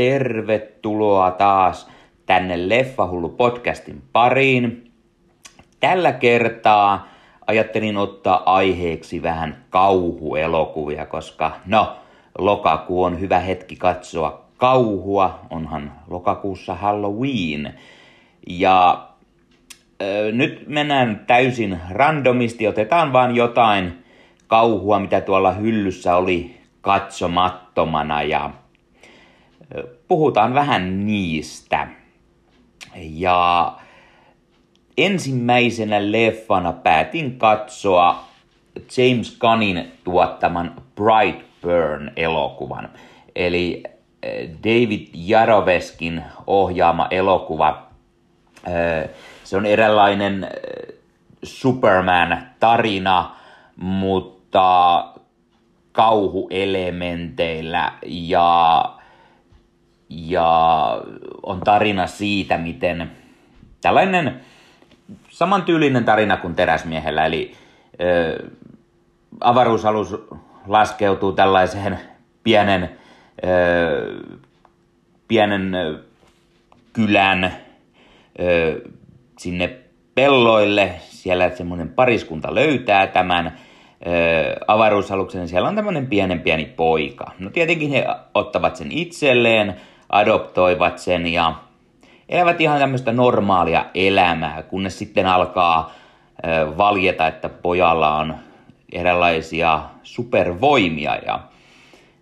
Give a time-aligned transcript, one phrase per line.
[0.00, 1.88] tervetuloa taas
[2.26, 4.92] tänne Leffahullu podcastin pariin.
[5.80, 7.08] Tällä kertaa
[7.46, 11.96] ajattelin ottaa aiheeksi vähän kauhuelokuvia, koska no,
[12.38, 17.74] lokakuu on hyvä hetki katsoa kauhua, onhan lokakuussa Halloween.
[18.46, 19.08] Ja
[20.02, 24.04] ö, nyt mennään täysin randomisti, otetaan vaan jotain
[24.46, 28.50] kauhua, mitä tuolla hyllyssä oli katsomattomana ja
[30.10, 31.88] puhutaan vähän niistä.
[32.96, 33.72] Ja
[34.98, 38.24] ensimmäisenä leffana päätin katsoa
[38.96, 42.88] James Gunnin tuottaman Brightburn-elokuvan.
[43.36, 43.82] Eli
[44.64, 47.86] David Jaroveskin ohjaama elokuva.
[49.44, 50.48] Se on eräänlainen
[51.42, 53.36] Superman-tarina,
[53.76, 55.04] mutta
[55.92, 58.84] kauhuelementeillä ja,
[60.10, 61.02] ja
[61.42, 63.10] on tarina siitä, miten
[63.80, 64.40] tällainen
[65.28, 67.52] samantyylinen tarina kuin teräsmiehellä, eli
[68.00, 68.50] ö,
[69.40, 70.16] avaruusalus
[70.66, 71.98] laskeutuu tällaiseen
[72.42, 72.90] pienen,
[73.44, 74.22] ö,
[75.28, 75.72] pienen
[76.92, 77.44] kylän
[78.40, 78.80] ö,
[79.38, 79.76] sinne
[80.14, 80.92] pelloille.
[81.00, 83.58] Siellä semmoinen pariskunta löytää tämän
[84.66, 87.32] avaruusaluksen, siellä on tämmöinen pienen pieni poika.
[87.38, 89.76] No tietenkin he ottavat sen itselleen,
[90.10, 91.54] adoptoivat sen ja
[92.28, 95.92] elävät ihan tämmöistä normaalia elämää, kunnes sitten alkaa
[96.76, 98.34] valjeta, että pojalla on
[98.92, 101.40] erilaisia supervoimia ja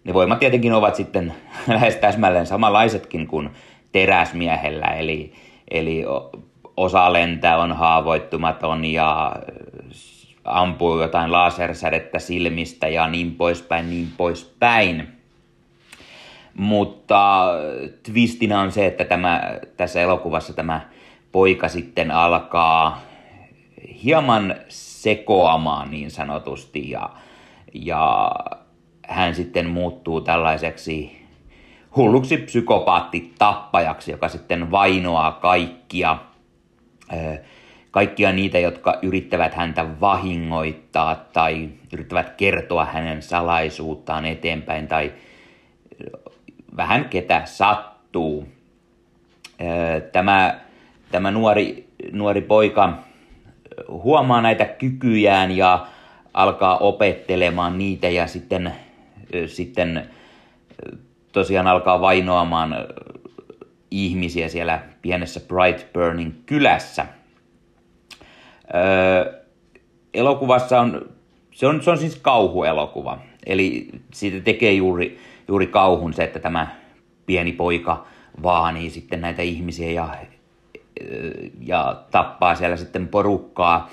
[0.05, 1.35] ne voimat tietenkin ovat sitten
[1.67, 3.51] lähes täsmälleen samanlaisetkin kuin
[3.93, 5.33] teräsmiehellä, eli,
[5.71, 6.05] eli
[6.77, 9.37] osa lentää on haavoittumaton ja
[10.45, 15.18] ampuu jotain lasersädettä silmistä ja niin poispäin, niin poispäin.
[16.59, 17.47] Mutta
[18.03, 20.81] twistinä on se, että tämä, tässä elokuvassa tämä
[21.33, 23.01] poika sitten alkaa
[24.05, 27.11] hieman sekoamaan niin sanotusti ja,
[27.75, 28.33] ja
[29.09, 31.27] hän sitten muuttuu tällaiseksi
[31.97, 36.19] hulluksi psykopaattitappajaksi, joka sitten vainoaa kaikkia
[37.91, 45.13] kaikkia niitä, jotka yrittävät häntä vahingoittaa tai yrittävät kertoa hänen salaisuuttaan eteenpäin tai
[46.77, 48.49] vähän ketä sattuu.
[50.13, 50.61] Tämä,
[51.11, 52.99] tämä nuori, nuori poika
[53.89, 55.87] huomaa näitä kykyjään ja
[56.35, 58.73] alkaa opettelemaan niitä ja sitten,
[59.47, 60.09] sitten
[61.33, 62.77] tosiaan alkaa vainoamaan
[63.91, 67.07] ihmisiä siellä pienessä Brightburnin kylässä–
[68.75, 69.33] Öö,
[70.15, 71.09] elokuvassa on,
[71.55, 73.19] se on, se on siis kauhuelokuva.
[73.47, 75.19] Eli siitä tekee juuri,
[75.49, 76.67] juuri kauhun se, että tämä
[77.27, 78.07] pieni poika
[78.43, 80.09] vaanii sitten näitä ihmisiä ja,
[81.61, 83.91] ja tappaa siellä sitten porukkaa.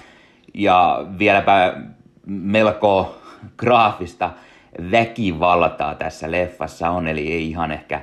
[0.53, 1.73] Ja vieläpä
[2.25, 3.17] melko
[3.57, 4.29] graafista
[4.91, 8.01] väkivaltaa tässä leffassa on, eli ei ihan ehkä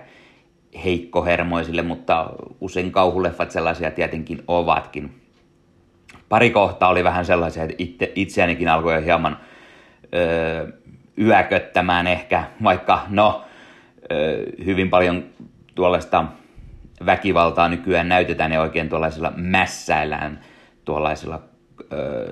[0.85, 2.31] heikkohermoisille, mutta
[2.61, 5.23] usein kauhuleffat sellaisia tietenkin ovatkin
[6.33, 9.39] pari kohtaa oli vähän sellaisia, että itse, itseänikin alkoi hieman
[10.15, 10.69] öö,
[11.19, 13.45] yököttämään ehkä, vaikka no
[14.65, 15.25] hyvin paljon
[15.75, 16.25] tuollaista
[17.07, 20.41] väkivaltaa nykyään näytetään ja oikein tuollaisilla mässäillään
[20.85, 21.41] tuollaisilla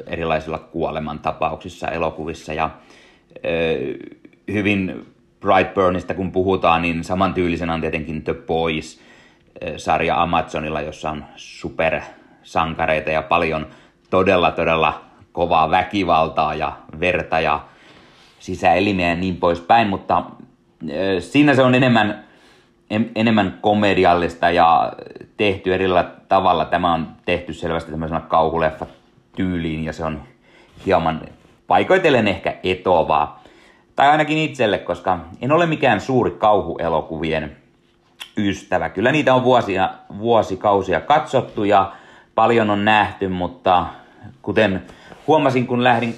[0.07, 2.53] erilaisilla kuolemantapauksissa elokuvissa.
[2.53, 2.71] Ja
[4.53, 5.07] hyvin
[5.41, 13.67] Brightburnista kun puhutaan, niin samantyylisenä on tietenkin The Boys-sarja Amazonilla, jossa on supersankareita ja paljon
[14.11, 17.61] todella, todella kovaa väkivaltaa ja verta ja
[18.41, 20.23] sisäelimiä ja niin poispäin, mutta
[21.19, 22.25] siinä se on enemmän,
[23.15, 24.93] enemmän komediallista ja
[25.37, 26.65] tehty erillä tavalla.
[26.65, 28.87] Tämä on tehty selvästi tämmöisenä kauhuleffa
[29.37, 30.23] tyyliin ja se on
[30.87, 31.21] hieman
[31.67, 33.43] paikoitellen ehkä etovaa.
[33.97, 37.57] Tai ainakin itselle, koska en ole mikään suuri kauhuelokuvien
[38.37, 38.89] ystävä.
[38.89, 41.93] Kyllä niitä on vuosia, vuosikausia katsottu ja
[42.35, 43.87] paljon on nähty, mutta
[44.43, 44.83] kuten
[45.27, 46.17] huomasin, kun lähdin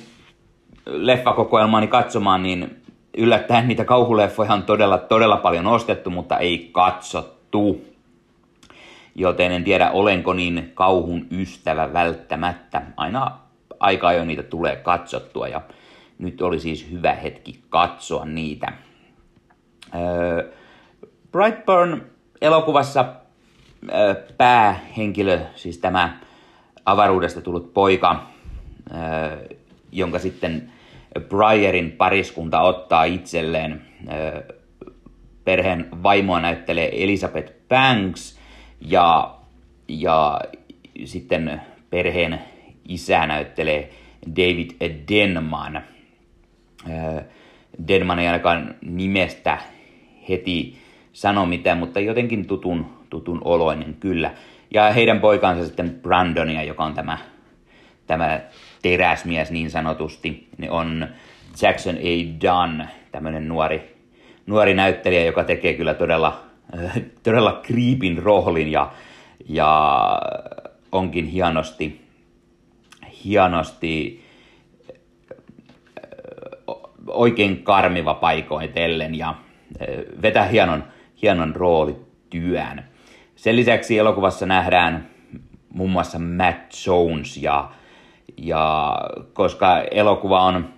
[0.87, 2.83] leffakokoelmaani katsomaan, niin
[3.17, 7.85] yllättäen niitä kauhuleffoja on todella, todella paljon ostettu, mutta ei katsottu.
[9.15, 12.83] Joten en tiedä, olenko niin kauhun ystävä välttämättä.
[12.97, 13.39] Aina
[13.81, 15.61] aika ajoin niitä tulee katsottua ja
[16.19, 18.73] nyt oli siis hyvä hetki katsoa niitä.
[19.95, 20.53] Öö,
[21.33, 22.03] Brightburn
[22.41, 23.05] elokuvassa
[23.93, 26.19] öö, päähenkilö, siis tämä
[26.87, 28.27] avaruudesta tullut poika,
[29.93, 30.72] jonka sitten
[31.21, 33.83] Bryerin pariskunta ottaa itselleen
[35.45, 38.39] perheen vaimoa näyttelee Elizabeth Banks
[38.81, 39.35] ja,
[39.89, 40.41] ja
[41.05, 42.39] sitten perheen
[42.89, 43.91] isä näyttelee
[44.37, 44.71] David
[45.09, 45.83] Denman.
[47.89, 49.59] Denman ei ainakaan nimestä
[50.29, 50.79] heti
[51.13, 54.31] sano mitään, mutta jotenkin tutun, tutun oloinen kyllä.
[54.75, 57.19] Ja heidän poikansa sitten Brandonia, joka on tämä,
[58.07, 58.41] tämä
[58.83, 61.07] teräsmies niin sanotusti, niin on
[61.63, 62.41] Jackson A.
[62.43, 63.97] Dunn, tämmöinen nuori,
[64.47, 66.41] nuori näyttelijä, joka tekee kyllä todella,
[67.23, 68.93] todella kriipin roolin ja,
[69.49, 70.23] ja
[70.93, 72.01] onkin hienosti,
[73.25, 74.25] hienosti
[77.07, 79.35] oikein karmiva paikoitellen ja
[80.23, 80.85] vetää hienon,
[81.23, 82.85] hienon roolityön.
[83.37, 85.09] Sen lisäksi elokuvassa nähdään
[85.69, 87.71] muun muassa Matt Jones ja,
[88.37, 88.97] ja
[89.33, 90.69] koska elokuva on,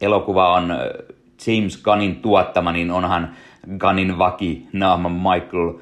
[0.00, 0.74] elokuva on
[1.46, 3.34] James Gunnin tuottama, niin onhan
[3.78, 5.72] Gunnin vaki naama Michael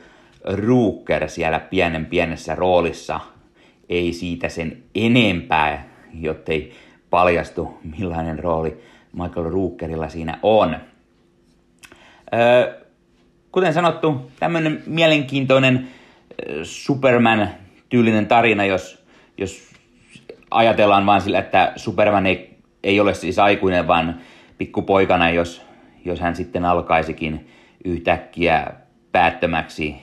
[0.45, 3.21] Rooker siellä pienen pienessä roolissa.
[3.89, 5.89] Ei siitä sen enempää,
[6.21, 6.73] jottei
[7.11, 8.81] paljastu millainen rooli
[9.13, 10.77] Michael Rookerilla siinä on.
[12.35, 12.83] Öö,
[13.53, 15.89] kuten sanottu, tämmöinen mielenkiintoinen
[16.63, 19.05] Superman-tyylinen tarina, jos,
[19.39, 19.72] jos
[20.53, 24.21] ajatellaan vaan sillä, että Superman ei, ei ole siis aikuinen, vaan
[24.59, 25.63] pikkupoikana, jos,
[26.05, 27.49] jos hän sitten alkaisikin
[27.85, 28.67] yhtäkkiä
[29.13, 29.97] päättömäksi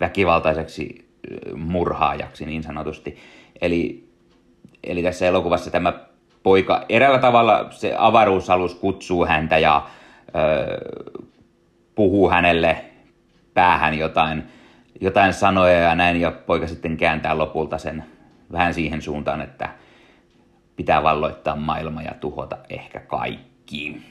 [0.00, 1.08] väkivaltaiseksi
[1.56, 3.16] murhaajaksi niin sanotusti.
[3.60, 4.08] Eli,
[4.84, 5.92] eli tässä elokuvassa tämä
[6.42, 9.86] poika eräällä tavalla se avaruusalus kutsuu häntä ja
[10.28, 10.78] ö,
[11.94, 12.84] puhuu hänelle
[13.54, 14.42] päähän jotain,
[15.00, 18.04] jotain sanoja ja näin, ja poika sitten kääntää lopulta sen
[18.52, 19.68] vähän siihen suuntaan, että
[20.76, 24.02] pitää valloittaa maailma ja tuhota ehkä kaikki.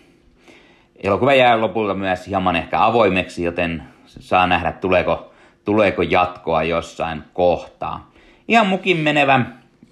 [1.04, 5.34] Elokuva jää lopulta myös hieman ehkä avoimeksi, joten saa nähdä, tuleeko,
[5.66, 8.12] tuleeko jatkoa jossain kohtaa.
[8.48, 9.42] Ihan mukin menevä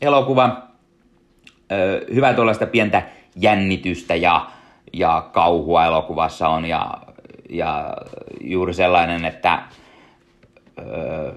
[0.02, 0.64] elokuva,
[2.14, 3.04] hyvä tuollaista pientä
[3.36, 4.46] jännitystä ja,
[4.94, 6.98] ja kauhua elokuvassa on ja
[7.50, 7.94] ja
[8.42, 9.64] juuri sellainen, että
[10.80, 11.34] ö,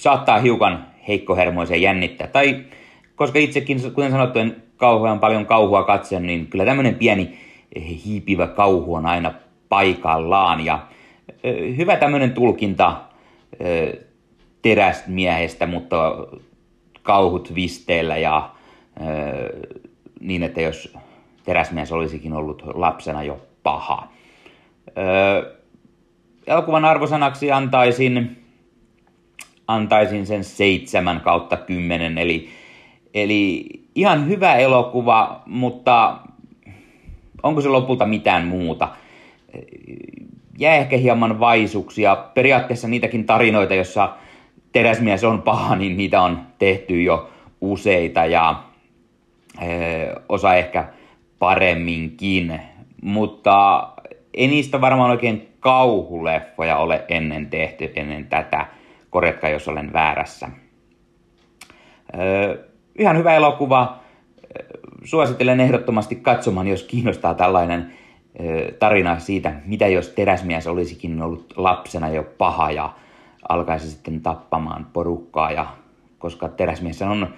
[0.00, 2.26] saattaa hiukan heikkohermoisen jännittää.
[2.26, 2.64] Tai
[3.14, 7.38] koska itsekin, kuten sanottu, en kauhean paljon kauhua katso, niin kyllä tämmöinen pieni
[8.06, 9.34] hiipivä kauhu on aina
[9.68, 10.64] paikallaan.
[10.64, 10.86] Ja
[11.44, 12.96] ö, hyvä tämmöinen tulkinta
[13.60, 13.96] ö,
[14.62, 16.26] teräsmiehestä, mutta
[17.02, 18.50] kauhut visteellä ja
[20.20, 20.94] niin, että jos
[21.44, 24.08] teräsmies olisikin ollut lapsena jo paha.
[26.46, 28.42] Elokuvan arvosanaksi antaisin,
[29.68, 32.48] antaisin sen seitsemän kautta kymmenen, eli,
[33.14, 36.18] eli ihan hyvä elokuva, mutta
[37.42, 38.88] onko se lopulta mitään muuta?
[40.58, 42.16] Jää ehkä hieman vaisuksia.
[42.16, 44.08] Periaatteessa niitäkin tarinoita, jossa
[44.72, 47.30] teräsmies on paha, niin niitä on tehty jo
[47.60, 48.62] useita ja
[49.62, 50.88] ö, osa ehkä
[51.38, 52.60] paremminkin.
[53.02, 53.88] Mutta
[54.34, 58.66] ei niistä varmaan oikein kauhuleffoja ole ennen tehty, ennen tätä.
[59.16, 60.48] Korjatkaa, jos olen väärässä.
[62.18, 62.64] Öö,
[62.98, 64.00] ihan hyvä elokuva.
[65.04, 67.92] Suosittelen ehdottomasti katsomaan, jos kiinnostaa tällainen
[68.40, 72.92] öö, tarina siitä, mitä jos teräsmies olisikin ollut lapsena jo paha ja
[73.48, 75.52] alkaisi sitten tappamaan porukkaa.
[75.52, 75.66] Ja,
[76.18, 77.34] koska teräsmies on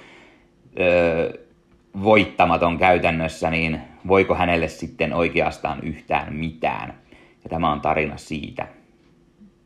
[0.80, 1.32] öö,
[2.02, 6.94] voittamaton käytännössä, niin voiko hänelle sitten oikeastaan yhtään mitään.
[7.44, 8.66] Ja tämä on tarina siitä.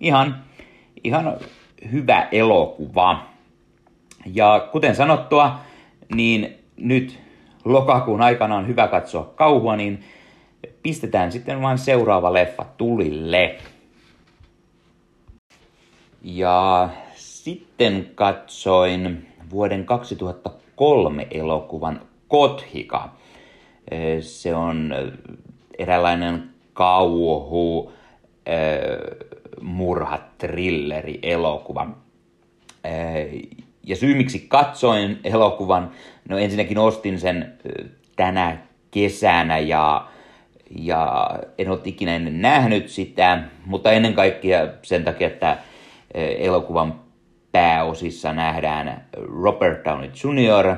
[0.00, 0.44] Ihan,
[1.04, 1.36] ihan
[1.92, 3.22] hyvä elokuva.
[4.26, 5.58] Ja kuten sanottua,
[6.14, 7.18] niin nyt
[7.64, 10.04] lokakuun aikana on hyvä katsoa kauhua, niin
[10.82, 13.58] pistetään sitten vain seuraava leffa tulille.
[16.22, 23.08] Ja sitten katsoin vuoden 2003 elokuvan Kothika.
[24.20, 24.94] Se on
[25.78, 27.92] eräänlainen kauhu,
[29.60, 30.31] murhatrilleri
[31.22, 31.86] elokuva.
[33.86, 35.90] Ja syy miksi katsoin elokuvan,
[36.28, 37.52] no ensinnäkin ostin sen
[38.16, 38.56] tänä
[38.90, 40.06] kesänä ja,
[40.70, 45.58] ja en ole ikinä ennen nähnyt sitä, mutta ennen kaikkea sen takia, että
[46.38, 47.00] elokuvan
[47.52, 49.04] pääosissa nähdään
[49.42, 50.76] Robert Downey Jr.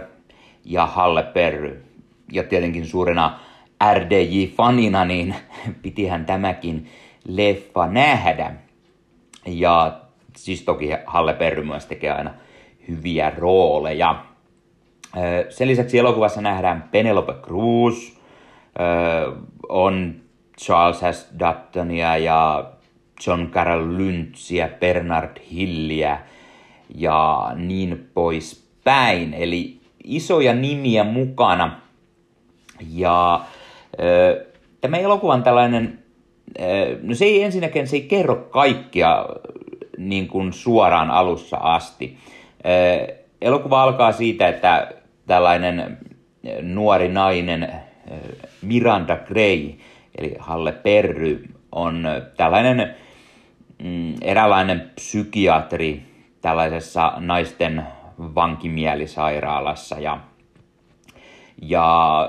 [0.65, 1.85] ja Halle Perry
[2.33, 3.41] ja tietenkin suurena
[3.93, 5.35] RDJ-fanina, niin
[5.83, 6.91] pitihän tämäkin
[7.29, 8.53] leffa nähdä.
[9.47, 10.01] Ja
[10.37, 12.35] siis toki Halle Perry myös tekee aina
[12.89, 14.25] hyviä rooleja.
[15.49, 18.13] Sen lisäksi elokuvassa nähdään Penelope Cruz,
[19.69, 20.15] on
[20.61, 21.31] Charles S.
[21.39, 22.71] Duttonia ja
[23.27, 26.19] John Carroll Lynchia, Bernard Hilliä
[26.95, 29.35] ja niin pois päin.
[29.35, 31.81] Eli isoja nimiä mukana.
[32.91, 33.41] Ja
[34.81, 36.04] tämä elokuvan tällainen,
[37.03, 39.27] no se ei ensinnäkään, se ei kerro kaikkia
[39.99, 42.19] niin kuin suoraan alussa asti.
[43.41, 44.93] Elokuva alkaa siitä, että
[45.27, 45.99] tällainen
[46.63, 47.73] nuori nainen
[48.63, 49.71] Miranda Gray,
[50.19, 52.05] eli Halle Perry, on
[52.37, 52.95] tällainen
[53.83, 56.03] mm, eräänlainen psykiatri
[56.41, 57.83] tällaisessa naisten
[58.19, 60.21] vankimielisairaalassa ja,
[61.63, 62.29] ja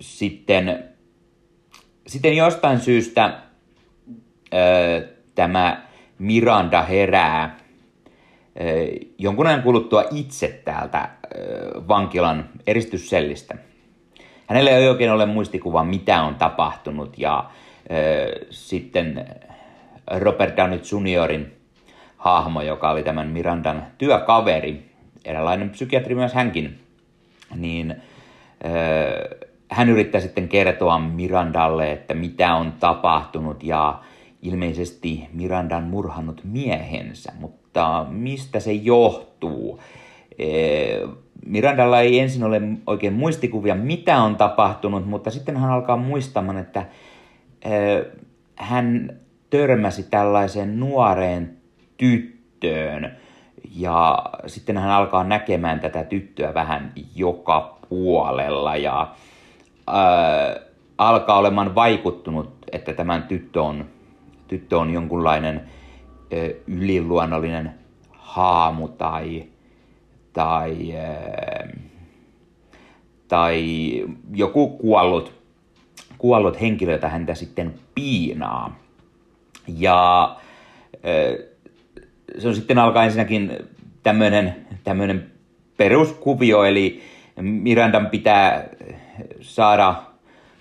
[0.00, 0.84] sitten,
[2.08, 3.38] sitten jostain syystä
[4.54, 5.82] ö, tämä
[6.18, 7.56] Miranda herää
[8.60, 8.64] ö,
[9.18, 11.38] jonkun ajan kuluttua itse täältä ö,
[11.88, 13.54] vankilan eristyssellistä.
[14.46, 17.50] Hänellä ei oikein ole muistikuvaa, mitä on tapahtunut ja
[17.90, 19.26] ö, sitten
[20.10, 21.52] Robert Downey Juniorin
[22.16, 24.90] hahmo, joka oli tämän Mirandan työkaveri,
[25.24, 26.80] eräänlainen psykiatri myös hänkin,
[27.56, 28.02] niin
[28.64, 34.00] ö, hän yrittää sitten kertoa Mirandalle, että mitä on tapahtunut ja
[34.42, 39.80] ilmeisesti Mirandan murhannut miehensä, mutta mistä se johtuu?
[41.46, 46.86] Mirandalla ei ensin ole oikein muistikuvia, mitä on tapahtunut, mutta sitten hän alkaa muistamaan, että
[48.56, 49.16] hän
[49.50, 51.56] törmäsi tällaiseen nuoreen
[51.96, 53.16] tyttöön
[53.74, 59.14] ja sitten hän alkaa näkemään tätä tyttöä vähän joka puolella ja
[59.92, 60.60] ää,
[60.98, 63.84] alkaa olemaan vaikuttunut, että tämän tyttö on,
[64.48, 67.74] tyttö on jonkunlainen ää, yliluonnollinen
[68.10, 69.44] haamu tai,
[70.32, 71.68] tai, ää,
[73.28, 73.64] tai
[74.34, 75.32] joku kuollut,
[76.18, 78.78] kuollut henkilö, jota häntä sitten piinaa.
[79.78, 80.36] Ja
[82.38, 83.52] se on sitten alkaa ensinnäkin
[84.02, 85.30] tämmöinen, tämmöinen
[85.76, 87.02] peruskuvio, eli
[87.40, 88.68] Mirandan pitää
[89.40, 89.94] saada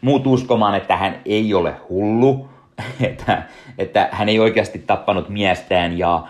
[0.01, 2.49] muut uskomaan, että hän ei ole hullu,
[3.01, 3.43] että,
[3.77, 6.27] että hän ei oikeasti tappanut miestään ja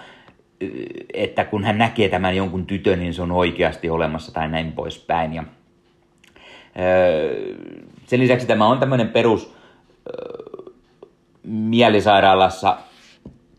[1.13, 5.33] että kun hän näkee tämän jonkun tytön, niin se on oikeasti olemassa tai näin poispäin.
[5.33, 5.43] Ja,
[8.05, 9.53] sen lisäksi tämä on tämmöinen perus
[11.43, 12.77] mielisairaalassa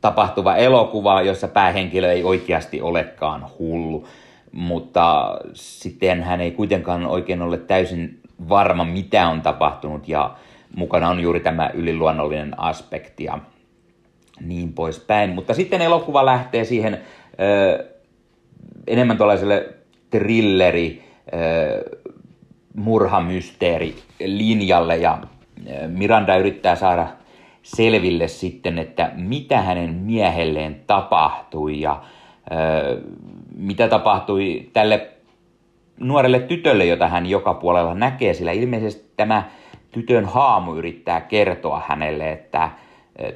[0.01, 4.09] tapahtuva elokuva, jossa päähenkilö ei oikeasti olekaan hullu,
[4.53, 10.35] mutta sitten hän ei kuitenkaan oikein ole täysin varma, mitä on tapahtunut ja
[10.77, 13.39] mukana on juuri tämä yliluonnollinen aspekti ja
[14.41, 15.31] niin poispäin.
[15.31, 17.01] Mutta sitten elokuva lähtee siihen
[17.41, 17.85] ö,
[18.87, 19.69] enemmän tuollaiselle
[20.11, 21.05] trilleri,
[21.35, 21.99] ö,
[22.75, 25.19] murhamysteeri linjalle ja
[25.87, 27.07] Miranda yrittää saada
[27.63, 32.03] selville sitten, että mitä hänen miehelleen tapahtui ja
[32.53, 33.01] ö,
[33.57, 35.18] mitä tapahtui tälle
[36.01, 39.43] nuorelle tytölle, jota hän joka puolella näkee, sillä ilmeisesti tämä
[39.91, 42.71] tytön haamu yrittää kertoa hänelle, että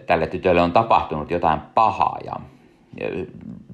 [0.07, 2.33] tälle tytölle on tapahtunut jotain pahaa ja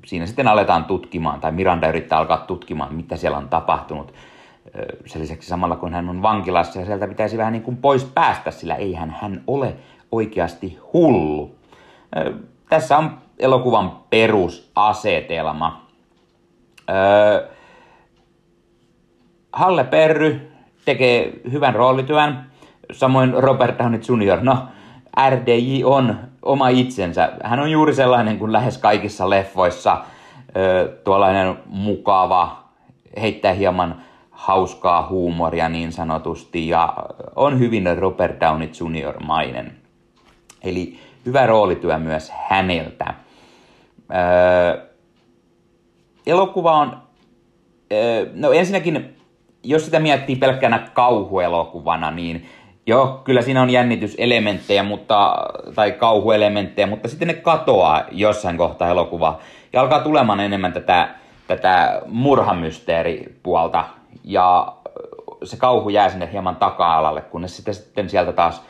[0.07, 4.15] siinä sitten aletaan tutkimaan, tai Miranda yrittää alkaa tutkimaan, mitä siellä on tapahtunut.
[5.07, 8.51] Sen lisäksi samalla kun hän on vankilassa ja sieltä pitäisi vähän niin kuin pois päästä,
[8.51, 9.75] sillä eihän hän ole
[10.13, 11.55] oikeasti hullu.
[12.69, 15.87] Tässä on elokuvan perusasetelma.
[19.59, 20.53] Halle Perry
[20.85, 22.39] tekee hyvän roolityön,
[22.93, 24.41] samoin Robert Downey Jr.
[24.43, 24.69] No,
[25.31, 27.33] RDJ on oma itsensä.
[27.45, 30.05] Hän on juuri sellainen kuin lähes kaikissa leffoissa,
[31.05, 32.65] tuollainen mukava,
[33.21, 36.97] heittää hieman hauskaa huumoria niin sanotusti ja
[37.37, 39.21] on hyvin Robert Downey Jr.
[39.25, 39.73] mainen.
[40.63, 43.15] Eli hyvä roolityö myös häneltä.
[44.15, 44.87] Öö,
[46.27, 46.99] elokuva on,
[47.93, 49.18] öö, no ensinnäkin,
[49.63, 52.49] jos sitä miettii pelkkänä kauhuelokuvana, niin
[52.87, 55.37] joo, kyllä siinä on jännityselementtejä mutta,
[55.75, 59.39] tai kauhuelementtejä, mutta sitten ne katoaa jossain kohtaa elokuva
[59.73, 61.09] ja alkaa tulemaan enemmän tätä,
[61.47, 63.85] tätä murhamysteeripuolta
[64.25, 64.73] ja
[65.45, 68.63] se kauhu jää sinne hieman taka-alalle, kunnes sitten, sitten sieltä taas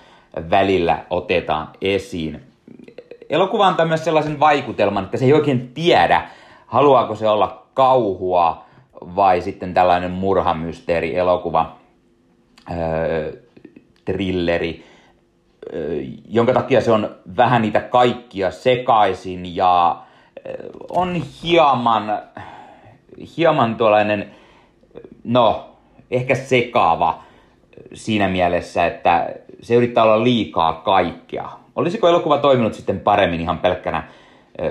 [0.50, 2.42] välillä otetaan esiin.
[3.30, 6.28] Elokuva antaa myös sellaisen vaikutelman, että se ei oikein tiedä,
[6.66, 8.67] haluaako se olla kauhua
[9.00, 11.76] vai sitten tällainen murhamysteeri elokuva,
[12.71, 13.33] öö,
[14.05, 14.85] trilleri,
[15.75, 19.97] öö, jonka takia se on vähän niitä kaikkia sekaisin ja
[20.47, 22.23] öö, on hieman,
[23.37, 24.31] hieman tuollainen,
[25.25, 25.69] no,
[26.11, 27.23] ehkä sekaava
[27.95, 31.49] siinä mielessä, että se yrittää olla liikaa kaikkea.
[31.76, 34.09] Olisiko elokuva toiminut sitten paremmin ihan pelkkänä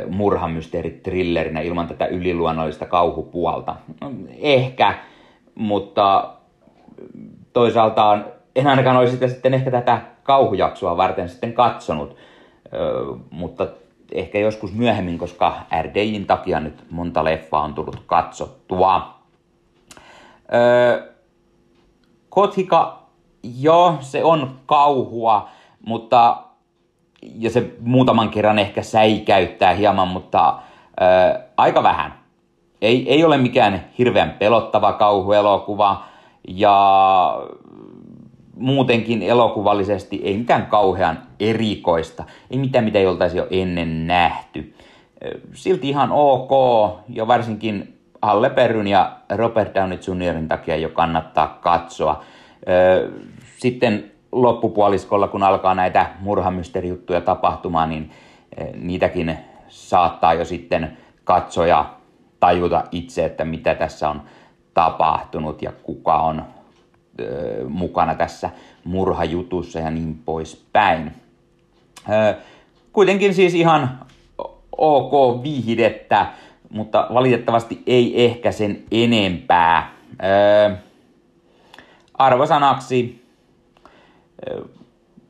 [0.09, 3.75] murhamysteeri-thrillerinä ilman tätä yliluonnollista kauhupuolta?
[4.01, 4.93] No, ehkä,
[5.55, 6.33] mutta
[7.53, 8.19] toisaalta
[8.55, 12.15] en ainakaan olisi sitä sitten ehkä tätä kauhujaksoa varten sitten katsonut,
[13.29, 13.67] mutta
[14.11, 19.13] ehkä joskus myöhemmin, koska RDJin takia nyt monta leffaa on tullut katsottua.
[22.29, 22.99] Kothika,
[23.59, 25.49] joo, se on kauhua,
[25.85, 26.37] mutta
[27.21, 30.59] ja se muutaman kerran ehkä säikäyttää hieman, mutta
[30.99, 32.13] ää, aika vähän.
[32.81, 36.03] Ei, ei ole mikään hirveän pelottava kauhuelokuva
[36.47, 37.39] ja
[38.55, 44.73] muutenkin elokuvallisesti ei mitään kauhean erikoista, ei mitään mitä ei oltaisi jo ennen nähty.
[45.53, 46.51] Silti ihan ok,
[47.09, 52.23] ja varsinkin Halle Perryn ja Robert Downey Jr.in takia jo kannattaa katsoa.
[53.57, 58.11] Sitten loppupuoliskolla, kun alkaa näitä murhamysteerijuttuja tapahtumaan, niin
[58.75, 61.85] niitäkin saattaa jo sitten katsoja
[62.39, 64.21] tajuta itse, että mitä tässä on
[64.73, 66.43] tapahtunut ja kuka on
[67.69, 68.49] mukana tässä
[68.83, 71.11] murhajutussa ja niin poispäin.
[72.93, 73.99] Kuitenkin siis ihan
[74.77, 76.25] ok viihdettä,
[76.69, 79.91] mutta valitettavasti ei ehkä sen enempää.
[82.13, 83.26] Arvosanaksi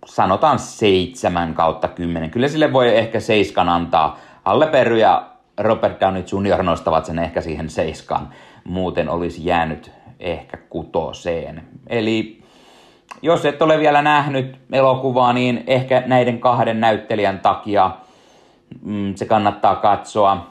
[0.05, 2.29] sanotaan 7 kautta 10.
[2.29, 4.17] Kyllä sille voi ehkä seiskan antaa.
[4.43, 5.25] Halle Perry ja
[5.57, 6.63] Robert Downey Jr.
[6.63, 8.29] nostavat sen ehkä siihen seiskaan.
[8.63, 11.63] Muuten olisi jäänyt ehkä kutoseen.
[11.87, 12.41] Eli
[13.21, 17.91] jos et ole vielä nähnyt elokuvaa, niin ehkä näiden kahden näyttelijän takia
[18.81, 20.47] mm, se kannattaa katsoa.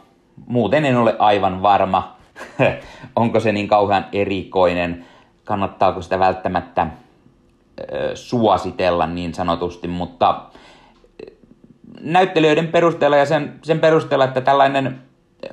[0.47, 2.17] Muuten en ole aivan varma,
[3.17, 5.05] onko se niin kauhean erikoinen,
[5.45, 6.87] kannattaako sitä välttämättä
[8.15, 10.43] suositella niin sanotusti, mutta
[12.01, 15.03] näyttelijöiden perusteella ja sen, sen perusteella, että tällainen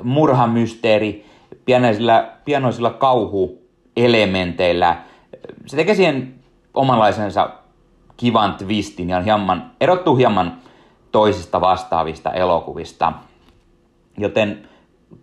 [0.03, 1.25] murhamysteeri
[1.65, 5.01] pienoisilla, pienoisilla kauhuelementeillä,
[5.65, 6.33] se tekee siihen
[6.73, 7.49] omanlaisensa
[8.17, 10.57] kivan twistin ja hieman, erottuu hieman
[11.11, 13.13] toisista vastaavista elokuvista.
[14.17, 14.69] Joten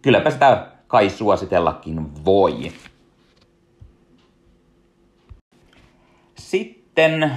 [0.02, 2.72] kylläpä sitä kai suositellakin voi.
[7.00, 7.32] Sitten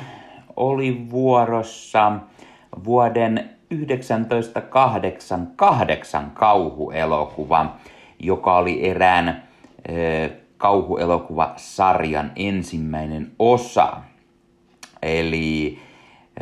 [0.55, 2.11] oli vuorossa
[2.85, 7.75] vuoden 1988 kauhuelokuva,
[8.19, 9.43] joka oli erään
[10.57, 13.97] kauhuelokuvasarjan ensimmäinen osa.
[15.01, 15.79] Eli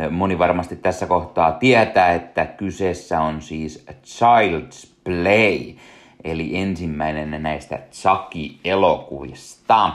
[0.09, 5.75] moni varmasti tässä kohtaa tietää, että kyseessä on siis Child's Play,
[6.23, 9.91] eli ensimmäinen näistä Chucky-elokuvista.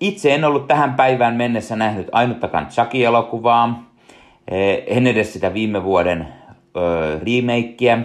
[0.00, 3.92] Itse en ollut tähän päivään mennessä nähnyt ainuttakaan Chucky-elokuvaa.
[4.86, 6.28] En edes sitä viime vuoden
[7.22, 7.98] remakeä,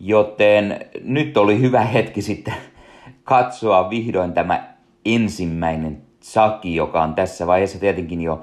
[0.00, 2.54] Joten nyt oli hyvä hetki sitten
[3.24, 8.42] katsoa vihdoin tämä ensimmäinen Saki, joka on tässä vaiheessa tietenkin jo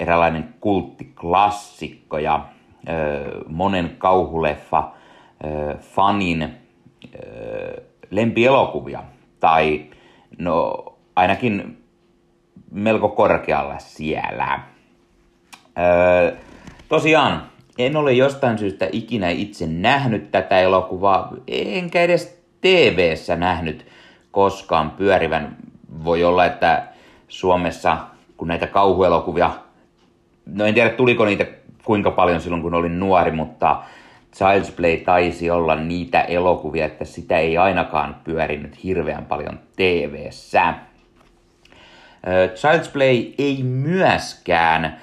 [0.00, 2.46] eräänlainen kulttiklassikko ja
[3.48, 4.90] monen kauhuleffa
[5.78, 6.54] fanin
[8.10, 9.02] lempielokuvia.
[9.44, 9.84] Tai
[10.38, 10.84] no
[11.16, 11.78] ainakin
[12.70, 14.60] melko korkealla siellä.
[15.78, 16.36] Ö,
[16.88, 17.42] tosiaan,
[17.78, 23.86] en ole jostain syystä ikinä itse nähnyt tätä elokuvaa, enkä edes tv nähnyt
[24.30, 25.56] koskaan pyörivän.
[26.04, 26.86] Voi olla, että
[27.28, 27.98] Suomessa,
[28.36, 29.50] kun näitä kauhuelokuvia,
[30.46, 31.46] no en tiedä tuliko niitä
[31.84, 33.82] kuinka paljon silloin kun olin nuori, mutta
[34.34, 40.28] Child's Play taisi olla niitä elokuvia, että sitä ei ainakaan pyörinyt hirveän paljon tv
[42.54, 45.00] Child's Play ei myöskään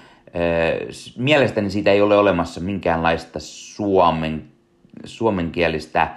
[1.17, 4.43] Mielestäni siitä ei ole olemassa minkäänlaista suomen,
[5.05, 6.07] suomenkielistä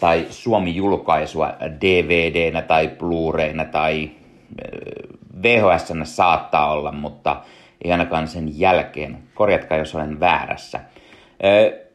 [0.00, 4.10] tai suomi-julkaisua DVDnä tai Blu-rayna tai
[5.42, 7.42] VHS saattaa olla, mutta
[7.84, 9.18] ei ainakaan sen jälkeen.
[9.34, 10.80] Korjatkaa, jos olen väärässä.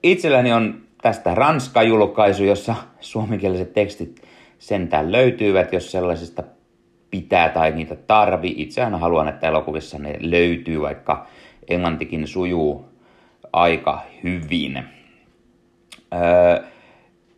[0.04, 4.22] Itselläni on tästä Ranska-julkaisu, jossa suomenkieliset tekstit
[4.60, 6.44] sentään löytyvät, jos sellaisista
[7.12, 8.54] pitää tai niitä tarvi.
[8.58, 11.28] Itse aina haluan, että elokuvissa ne löytyy, vaikka
[11.68, 12.86] englantikin sujuu
[13.54, 14.84] aika hyvin.
[16.14, 16.64] Öö,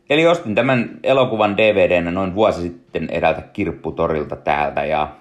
[0.09, 5.15] eli ostin tämän elokuvan DVDnä noin vuosi sitten eräältä kirpputorilta täältä ja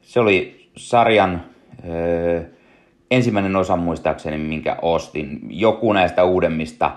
[0.00, 1.44] se oli sarjan
[1.88, 2.55] öö,
[3.10, 5.40] ensimmäinen osa muistaakseni, minkä ostin.
[5.50, 6.90] Joku näistä uudemmista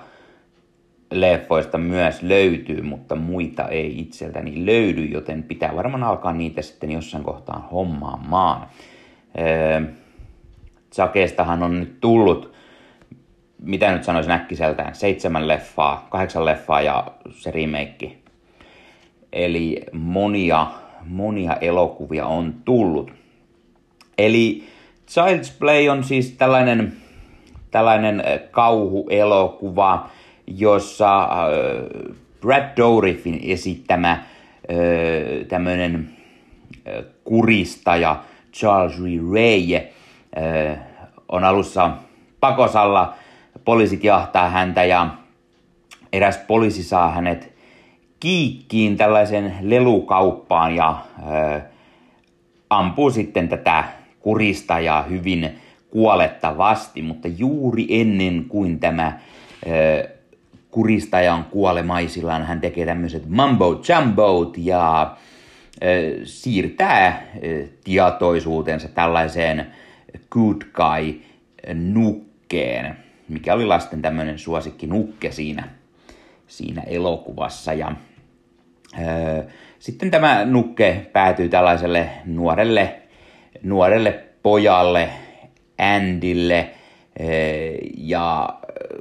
[1.12, 7.24] leffoista myös löytyy, mutta muita ei itseltäni löydy, joten pitää varmaan alkaa niitä sitten jossain
[7.24, 8.68] kohtaan hommaamaan.
[9.40, 9.82] Öö,
[10.92, 12.54] Sakeestahan on nyt tullut,
[13.62, 18.18] mitä nyt sanoisin äkkiseltään, seitsemän leffaa, kahdeksan leffaa ja se remake.
[19.34, 20.68] Eli monia,
[21.06, 23.12] monia elokuvia on tullut.
[24.18, 24.64] Eli
[25.10, 26.94] Child's Play on siis tällainen,
[27.72, 30.10] tällainen kauhuelokuva,
[30.48, 31.30] jossa äh,
[32.42, 34.20] Brad Dourifin esittämä äh,
[35.48, 36.10] tämmöinen
[36.88, 38.94] äh, kuristaja Charles
[39.34, 39.82] Ray
[41.30, 41.92] on alussa
[42.40, 43.14] pakosalla.
[43.66, 45.10] Poliisit jahtaa häntä ja
[46.14, 47.54] eräs poliisi saa hänet
[48.20, 50.98] kiikkiin tällaisen lelukauppaan ja
[52.70, 53.99] ampuu sitten tätä
[54.30, 59.20] kuristajaa hyvin kuolettavasti, mutta juuri ennen kuin tämä
[60.72, 65.18] kuristaja on kuolemaisillaan, hän tekee tämmöiset mumbo jumbo ja
[66.24, 67.24] siirtää
[67.84, 69.68] tietoisuutensa tällaiseen
[70.30, 71.22] good guy
[71.74, 72.96] nukkeen,
[73.30, 75.68] mikä oli lasten tämmöinen suosikki nukke siinä,
[76.48, 77.74] siinä elokuvassa.
[77.74, 77.92] Ja,
[78.94, 79.44] ää,
[79.80, 83.02] sitten tämä nukke päätyy tällaiselle nuorelle,
[83.64, 85.10] nuorelle pojalle,
[85.78, 86.70] Andille,
[87.98, 88.50] ja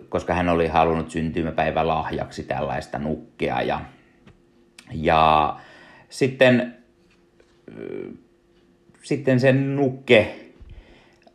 [0.09, 3.63] koska hän oli halunnut syntymäpäivä lahjaksi tällaista nukkea.
[3.63, 3.81] Ja,
[4.93, 5.57] ja
[6.09, 6.75] sitten,
[9.03, 10.35] sitten se nukke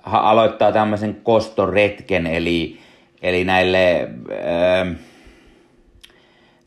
[0.04, 2.80] aloittaa tämmöisen kostoretken, eli,
[3.22, 4.10] eli näille,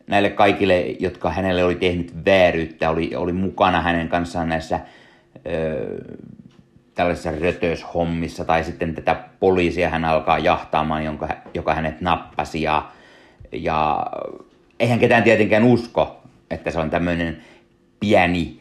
[0.07, 4.81] näille kaikille, jotka hänelle oli tehnyt vääryyttä, oli, oli mukana hänen kanssaan näissä
[6.97, 12.91] tällaisissa rötöshommissa tai sitten tätä poliisia hän alkaa jahtaamaan, jonka, joka hänet nappasi ja,
[13.53, 14.07] ja
[14.81, 17.43] eihän ketään tietenkään usko, että se on tämmöinen
[18.01, 18.61] pieni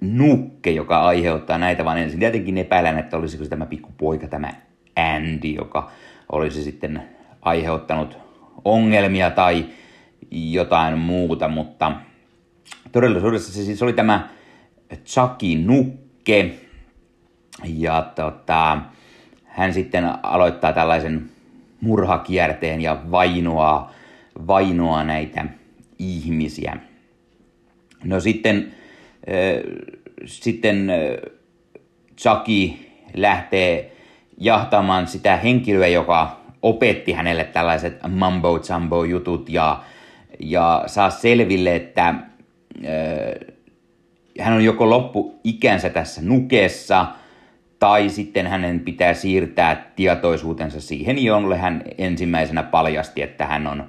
[0.00, 4.52] nukke, joka aiheuttaa näitä, vaan ensin tietenkin epäilen, että olisiko se tämä pikkupoika, tämä
[4.96, 5.90] Andy, joka
[6.32, 7.02] olisi sitten
[7.42, 8.18] aiheuttanut
[8.64, 9.66] ongelmia tai
[10.30, 11.92] jotain muuta, mutta
[12.92, 14.28] todellisuudessa se siis oli tämä
[15.04, 16.50] Chucky Nukke,
[17.64, 18.78] ja tota,
[19.44, 21.30] hän sitten aloittaa tällaisen
[21.80, 23.92] murhakierteen ja vainoaa,
[24.46, 25.44] vainoaa näitä
[25.98, 26.76] ihmisiä.
[28.04, 28.74] No sitten,
[29.28, 29.62] äh,
[30.26, 30.96] sitten äh,
[32.16, 32.72] Chucky
[33.14, 33.92] lähtee
[34.38, 39.82] jahtamaan sitä henkilöä, joka opetti hänelle tällaiset mumbo jumbo jutut ja,
[40.40, 42.16] ja saa selville, että äh,
[44.40, 47.06] hän on joko loppu ikänsä tässä nukessa–
[47.82, 53.88] tai sitten hänen pitää siirtää tietoisuutensa siihen, jolle hän ensimmäisenä paljasti, että hän on,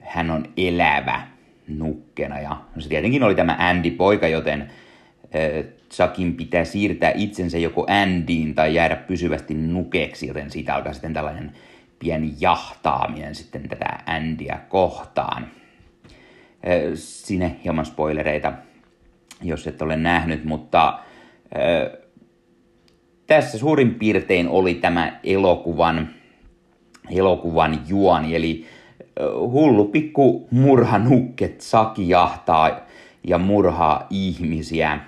[0.00, 1.20] hän on elävä
[1.68, 2.40] nukkena.
[2.40, 4.70] Ja se tietenkin oli tämä Andy-poika, joten
[5.90, 11.52] Chuckin pitää siirtää itsensä joko Andyin tai jäädä pysyvästi nukeksi, joten siitä alkaa sitten tällainen
[11.98, 15.46] pieni jahtaaminen sitten tätä Andyä kohtaan.
[16.94, 18.52] Sinne hieman spoilereita,
[19.42, 20.98] jos et ole nähnyt, mutta
[23.26, 26.08] tässä suurin piirtein oli tämä elokuvan,
[27.10, 28.66] elokuvan juoni, eli
[29.50, 32.80] hullu pikku murhanukket saki jahtaa
[33.26, 34.98] ja murhaa ihmisiä.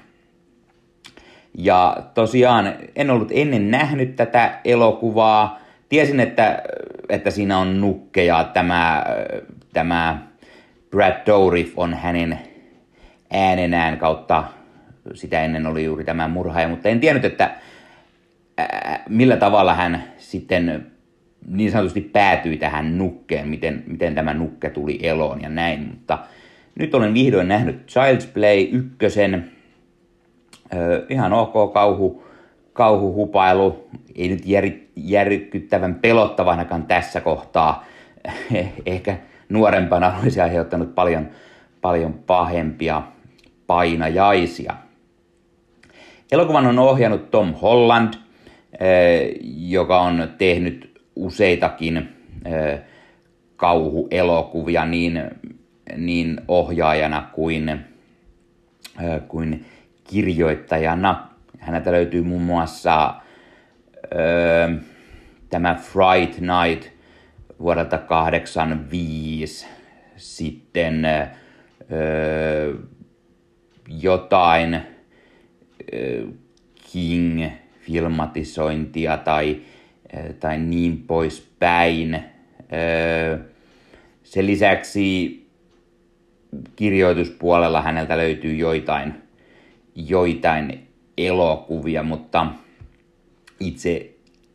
[1.58, 5.58] Ja tosiaan en ollut ennen nähnyt tätä elokuvaa.
[5.88, 6.62] Tiesin, että,
[7.08, 8.44] että siinä on nukkeja.
[8.44, 9.04] Tämä,
[9.72, 10.18] tämä
[10.90, 12.38] Brad Dourif on hänen
[13.32, 14.44] äänenään kautta,
[15.14, 17.50] sitä ennen oli juuri tämä murhaaja, mutta en tiennyt, että
[19.08, 20.86] millä tavalla hän sitten
[21.48, 26.18] niin sanotusti päätyi tähän nukkeen, miten, miten tämä nukke tuli eloon ja näin, mutta
[26.74, 29.50] nyt olen vihdoin nähnyt Child's Play ykkösen,
[30.74, 32.24] ö, ihan ok kauhu,
[32.72, 34.64] kauhuhupailu, ei nyt jär,
[34.96, 37.84] järkyttävän pelottava ainakaan tässä kohtaa,
[38.86, 39.16] ehkä
[39.48, 41.28] nuorempana olisi aiheuttanut paljon,
[41.80, 43.02] paljon pahempia
[43.66, 44.74] painajaisia.
[46.32, 48.14] Elokuvan on ohjannut Tom Holland–
[49.56, 52.08] joka on tehnyt useitakin
[53.56, 55.22] kauhuelokuvia niin,
[55.96, 57.80] niin ohjaajana kuin,
[59.28, 59.64] kuin
[60.04, 61.28] kirjoittajana.
[61.58, 63.14] Häneltä löytyy muun muassa
[65.50, 66.92] tämä Fright Night
[67.60, 69.66] vuodelta 85,
[70.16, 71.06] sitten
[73.88, 74.80] jotain
[76.92, 77.44] King–
[77.86, 79.60] filmatisointia tai,
[80.40, 82.24] tai niin poispäin.
[84.22, 85.46] sen lisäksi
[86.76, 89.14] kirjoituspuolella häneltä löytyy joitain,
[89.94, 92.46] joitain elokuvia, mutta
[93.60, 94.10] itse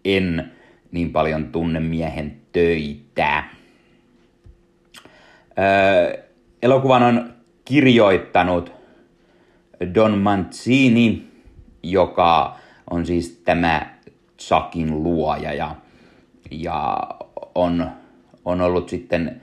[0.05, 0.51] en
[0.91, 3.43] niin paljon tunne miehen töitä.
[5.59, 6.23] Öö,
[6.61, 7.33] elokuvan on
[7.65, 8.71] kirjoittanut
[9.95, 11.27] Don Mancini,
[11.83, 12.57] joka
[12.91, 13.95] on siis tämä
[14.39, 15.75] Chuckin luoja ja,
[16.51, 16.97] ja
[17.55, 17.91] on,
[18.45, 19.41] on ollut sitten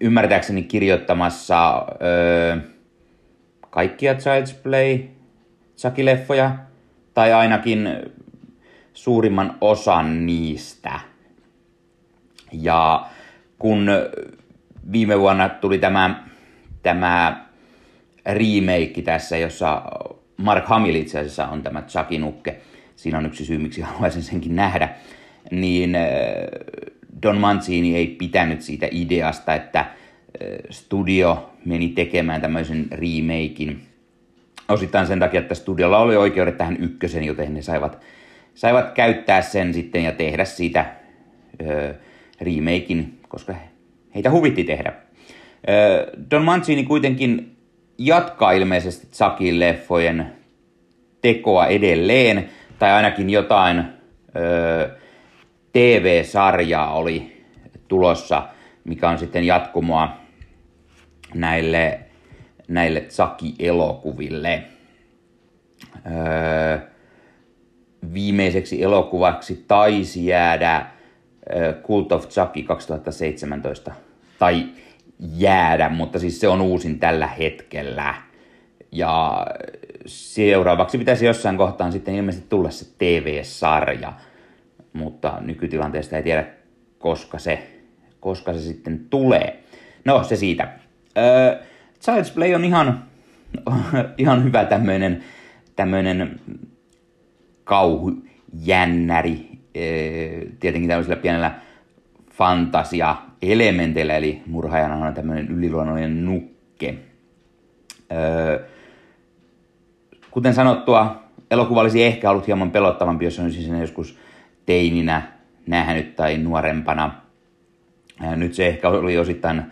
[0.00, 2.56] ymmärtääkseni kirjoittamassa öö,
[3.70, 4.98] kaikkia Child's Play
[5.82, 6.50] Chucky-leffoja,
[7.14, 7.88] tai ainakin
[8.94, 11.00] suurimman osan niistä.
[12.52, 13.06] Ja
[13.58, 13.90] kun
[14.92, 16.24] viime vuonna tuli tämä,
[16.82, 17.46] tämä
[18.26, 19.82] remake tässä, jossa
[20.36, 22.60] Mark Hamill itse asiassa on tämä Chucky Nukke,
[22.96, 24.88] siinä on yksi syy, miksi haluaisin senkin nähdä,
[25.50, 26.02] niin äh,
[27.22, 29.86] Don Mancini ei pitänyt siitä ideasta, että äh,
[30.70, 33.82] studio meni tekemään tämmöisen remakein.
[34.68, 37.98] Osittain sen takia, että studiolla oli oikeudet tähän ykkösen, joten ne saivat,
[38.54, 40.86] saivat käyttää sen sitten ja tehdä siitä
[41.66, 41.94] ö,
[42.40, 43.54] remakein, koska
[44.14, 44.92] heitä huvitti tehdä.
[46.30, 47.51] Don Mancini kuitenkin
[47.98, 50.32] jatkaa ilmeisesti Zakin leffojen
[51.20, 53.84] tekoa edelleen, tai ainakin jotain
[55.72, 57.44] TV-sarjaa oli
[57.88, 58.42] tulossa,
[58.84, 60.16] mikä on sitten jatkumoa
[61.34, 62.00] näille,
[62.68, 64.62] näille Zaki-elokuville.
[66.06, 66.78] Öö,
[68.14, 70.86] viimeiseksi elokuvaksi taisi jäädä
[71.82, 73.92] Cult of Chucky 2017.
[74.38, 74.66] Tai
[75.18, 78.14] jäädä, mutta siis se on uusin tällä hetkellä.
[78.92, 79.46] Ja
[80.06, 84.12] seuraavaksi pitäisi jossain kohtaan sitten ilmeisesti tulla se TV-sarja,
[84.92, 86.46] mutta nykytilanteesta ei tiedä,
[86.98, 87.68] koska se,
[88.20, 89.62] koska se sitten tulee.
[90.04, 90.68] No, se siitä.
[91.18, 91.62] Öö,
[92.00, 93.04] Child's Play on ihan,
[94.18, 95.24] ihan hyvä tämmöinen
[95.76, 96.40] tämmöinen
[97.64, 101.54] kauhujännäri, öö, tietenkin tämmöisellä pienellä
[103.42, 106.94] fantasia-elementeillä, eli murhaajana on tämmöinen yliluonnollinen nukke.
[108.12, 108.58] Öö,
[110.30, 114.18] kuten sanottua, elokuva olisi ehkä ollut hieman pelottavampi, jos olisin sen joskus
[114.66, 115.22] teininä
[115.66, 117.22] nähnyt tai nuorempana.
[118.36, 119.62] Nyt se ehkä oli osittain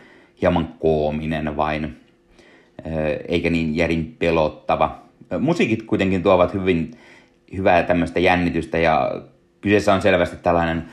[0.43, 1.97] hieman koominen vain,
[3.29, 5.03] eikä niin järin pelottava.
[5.41, 6.91] Musiikit kuitenkin tuovat hyvin
[7.57, 9.23] hyvää tämmöistä jännitystä ja
[9.61, 10.85] kyseessä on selvästi tällainen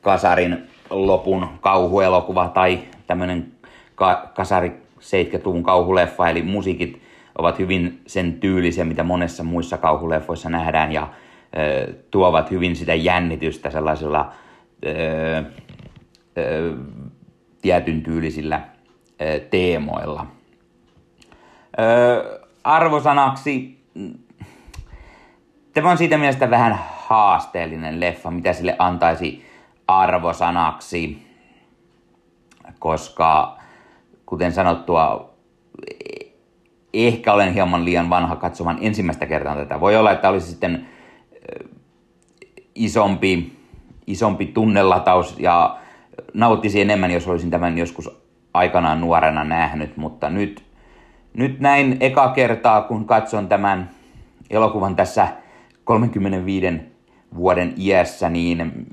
[0.00, 0.58] kasarin
[0.92, 3.52] lopun kauhuelokuva tai tämmöinen
[3.94, 7.02] ka- kasari 70-luvun kauhuleffa, eli musiikit
[7.38, 11.08] ovat hyvin sen tyylisiä, mitä monessa muissa kauhuleffoissa nähdään ja
[11.58, 14.32] ö, tuovat hyvin sitä jännitystä sellaisilla
[14.86, 15.44] ö,
[16.38, 16.74] ö,
[17.62, 18.60] tietyn tyylisillä
[19.20, 20.26] ö, teemoilla.
[21.80, 23.78] Ö, arvosanaksi,
[25.74, 29.51] tämä on siitä mielestä vähän haasteellinen leffa, mitä sille antaisi
[30.00, 31.26] arvosanaksi,
[32.78, 33.58] koska
[34.26, 35.34] kuten sanottua,
[36.94, 39.80] ehkä olen hieman liian vanha katsomaan ensimmäistä kertaa tätä.
[39.80, 40.88] Voi olla, että olisi sitten
[42.74, 43.58] isompi,
[44.06, 45.78] isompi tunnelataus ja
[46.34, 48.10] nauttisi enemmän, jos olisin tämän joskus
[48.54, 50.64] aikanaan nuorena nähnyt, mutta nyt,
[51.34, 53.90] nyt näin eka kertaa, kun katson tämän
[54.50, 55.28] elokuvan tässä
[55.84, 56.66] 35
[57.34, 58.86] vuoden iässä, niin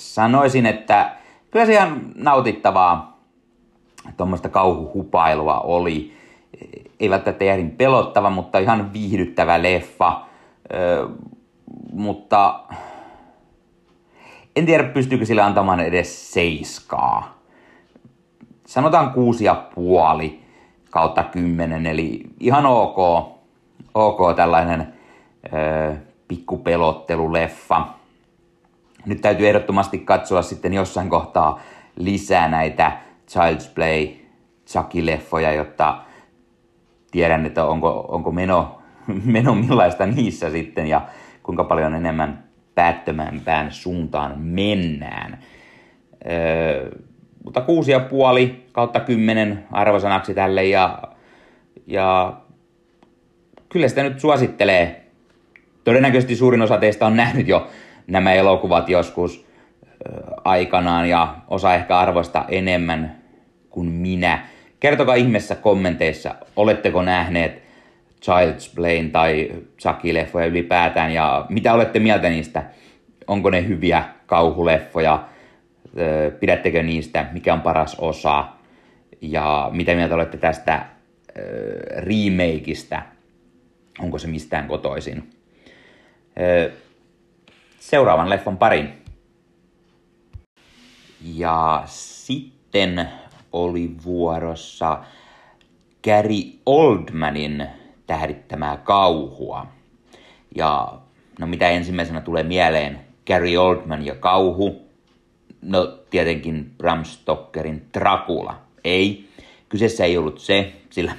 [0.00, 1.16] sanoisin, että
[1.50, 3.20] kyllä se ihan nautittavaa
[4.16, 6.12] tuommoista kauhuhupailua oli.
[7.00, 10.20] Ei välttämättä järin pelottava, mutta ihan viihdyttävä leffa.
[10.74, 11.08] Ö,
[11.92, 12.60] mutta
[14.56, 17.38] en tiedä, pystyykö sillä antamaan edes seiskaa.
[18.66, 20.40] Sanotaan kuusi ja puoli
[20.90, 22.98] kautta kymmenen, eli ihan ok,
[23.94, 24.94] ok tällainen
[25.52, 25.96] ö,
[26.28, 27.99] pikkupelotteluleffa.
[29.06, 31.60] Nyt täytyy ehdottomasti katsoa sitten jossain kohtaa
[31.96, 32.92] lisää näitä
[33.30, 34.08] Child's Play
[34.66, 35.98] Chucky-leffoja, jotta
[37.10, 38.82] tiedän, että onko, onko meno,
[39.24, 41.00] meno millaista niissä sitten ja
[41.42, 45.38] kuinka paljon enemmän päättömämpään suuntaan mennään.
[46.30, 46.90] Öö,
[47.44, 51.02] mutta kuusi ja puoli kautta kymmenen arvosanaksi tälle ja,
[51.86, 52.36] ja
[53.68, 55.06] kyllä sitä nyt suosittelee.
[55.84, 57.68] Todennäköisesti suurin osa teistä on nähnyt jo
[58.10, 59.46] nämä elokuvat joskus
[60.44, 63.16] aikanaan ja osa ehkä arvosta enemmän
[63.70, 64.46] kuin minä.
[64.80, 67.62] Kertokaa ihmeessä kommenteissa, oletteko nähneet
[68.22, 69.50] Child's Play tai
[69.82, 72.62] Chucky-leffoja ylipäätään ja mitä olette mieltä niistä?
[73.26, 75.24] Onko ne hyviä kauhuleffoja
[76.40, 78.44] pidättekö niistä, mikä on paras osa
[79.20, 80.86] ja mitä mieltä olette tästä
[81.96, 83.02] remakeista,
[84.00, 85.30] onko se mistään kotoisin.
[87.80, 89.04] Seuraavan leffan parin.
[91.34, 93.08] Ja sitten
[93.52, 95.04] oli vuorossa
[96.04, 97.66] Gary Oldmanin
[98.06, 99.66] tähdittämää kauhua.
[100.56, 100.98] Ja
[101.38, 104.88] no mitä ensimmäisenä tulee mieleen, Gary Oldman ja kauhu.
[105.62, 108.60] No tietenkin Bram Stokerin Dracula.
[108.84, 109.28] Ei,
[109.68, 111.12] kyseessä ei ollut se, sillä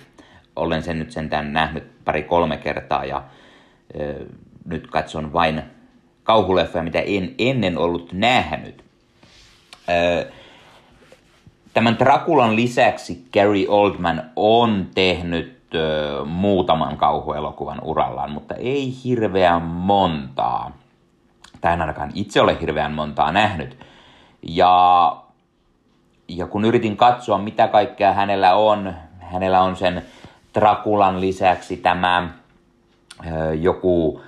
[0.55, 3.23] olen sen nyt sentään nähnyt pari-kolme kertaa ja
[3.99, 4.25] ö,
[4.65, 5.63] nyt katson vain
[6.23, 8.83] kauhuleffoja, mitä en ennen ollut nähnyt.
[9.89, 10.31] Ö,
[11.73, 20.71] tämän Drakulan lisäksi Gary Oldman on tehnyt ö, muutaman kauhuelokuvan urallaan, mutta ei hirveän montaa.
[21.61, 23.77] Tai en ainakaan itse ole hirveän montaa nähnyt.
[24.41, 25.15] Ja,
[26.27, 30.05] ja kun yritin katsoa, mitä kaikkea hänellä on, hänellä on sen
[30.59, 32.29] Drakulan lisäksi tämä
[33.31, 34.21] ö, joku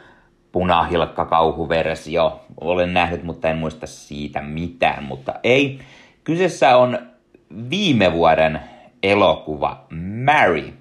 [0.53, 2.41] punahilkka-kauhuversio.
[2.61, 5.79] Olen nähnyt, mutta en muista siitä mitään, mutta ei.
[6.23, 6.99] Kyseessä on
[7.69, 8.59] viime vuoden
[9.03, 9.85] elokuva
[10.25, 10.73] Mary,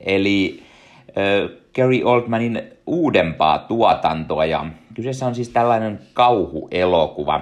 [0.00, 0.62] eli
[1.08, 4.44] äh, Gary Oldmanin uudempaa tuotantoa.
[4.44, 7.34] Ja kyseessä on siis tällainen kauhuelokuva.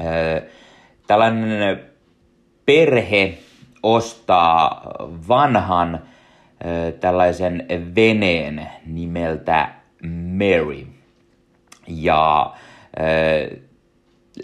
[0.00, 0.42] Äh,
[1.06, 1.80] tällainen
[2.66, 3.38] perhe
[3.82, 4.82] ostaa
[5.28, 6.00] vanhan äh,
[7.00, 10.86] tällaisen veneen nimeltä Mary.
[11.88, 12.52] Ja
[13.00, 13.58] äh,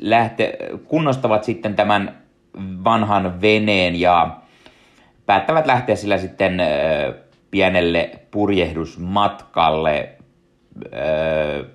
[0.00, 2.22] lähte, kunnostavat sitten tämän
[2.84, 4.36] vanhan veneen ja
[5.26, 6.68] päättävät lähteä sillä sitten äh,
[7.50, 10.08] pienelle purjehdusmatkalle
[10.94, 11.66] äh,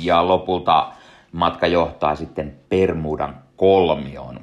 [0.00, 0.92] ja lopulta
[1.32, 4.40] matka johtaa sitten Permudan kolmioon.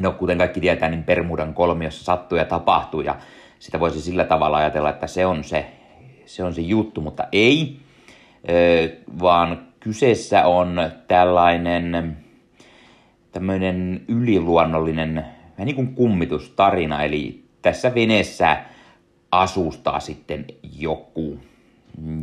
[0.00, 3.16] No kuten kaikki tietää, niin Permudan kolmiossa sattuu ja tapahtuu ja
[3.58, 5.66] sitä voisi sillä tavalla ajatella, että se on se,
[6.28, 7.76] se, on se juttu, mutta ei,
[9.20, 12.16] vaan kyseessä on tällainen
[13.32, 15.14] tämmöinen yliluonnollinen,
[15.58, 18.64] vähän niin kuin kummitustarina, eli tässä veneessä
[19.30, 20.44] asustaa sitten
[20.78, 21.38] joku,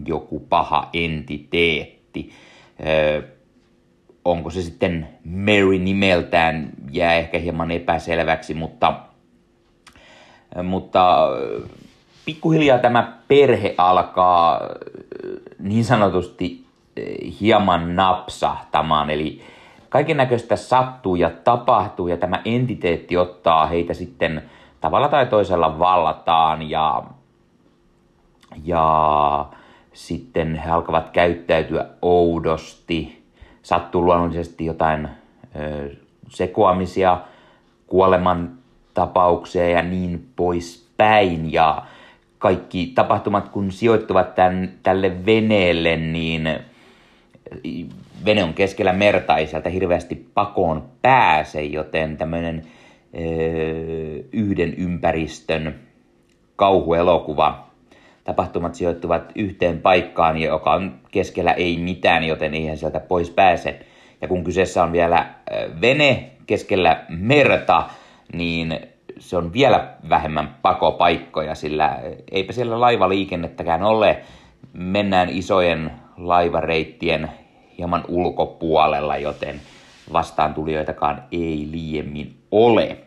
[0.06, 2.30] joku paha entiteetti.
[2.88, 3.22] Öö,
[4.26, 9.00] onko se sitten Mary nimeltään, jää ehkä hieman epäselväksi, mutta,
[10.64, 11.28] mutta
[12.26, 14.62] pikkuhiljaa tämä perhe alkaa
[15.60, 16.66] niin sanotusti
[17.42, 19.42] hieman napsahtamaan, eli
[19.90, 24.50] kaiken näköistä sattuu ja tapahtuu ja tämä entiteetti ottaa heitä sitten
[24.82, 27.04] tavalla tai toisella vallataan ja,
[28.64, 29.46] ja
[29.94, 33.26] sitten he alkavat käyttäytyä oudosti.
[33.62, 35.10] Sattuu luonnollisesti jotain
[35.56, 35.90] ö,
[36.30, 37.18] sekoamisia,
[37.88, 38.52] kuoleman
[38.94, 41.54] tapauksia ja niin poispäin.
[41.54, 41.86] Ja
[42.46, 46.50] kaikki tapahtumat, kun sijoittuvat tämän, tälle veneelle, niin
[48.26, 52.66] vene on keskellä merta, ei sieltä hirveästi pakoon pääse, joten tämmöinen
[54.32, 55.76] yhden ympäristön
[56.56, 57.68] kauhuelokuva.
[58.24, 63.80] Tapahtumat sijoittuvat yhteen paikkaan, joka on keskellä ei mitään, joten eihän sieltä pois pääse.
[64.22, 65.26] Ja kun kyseessä on vielä
[65.82, 67.84] vene keskellä merta,
[68.34, 68.80] niin
[69.20, 72.00] se on vielä vähemmän pakopaikkoja, sillä
[72.32, 74.22] eipä siellä laivaliikennettäkään ole.
[74.74, 77.32] Mennään isojen laivareittien
[77.78, 79.62] hieman ulkopuolella, joten
[80.14, 82.98] vastaantulijoitakaan ei liiemmin ole.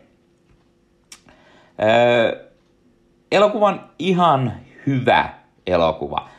[1.81, 2.49] Öö,
[3.31, 4.53] elokuvan ihan
[4.87, 5.29] hyvä
[5.67, 6.29] elokuva.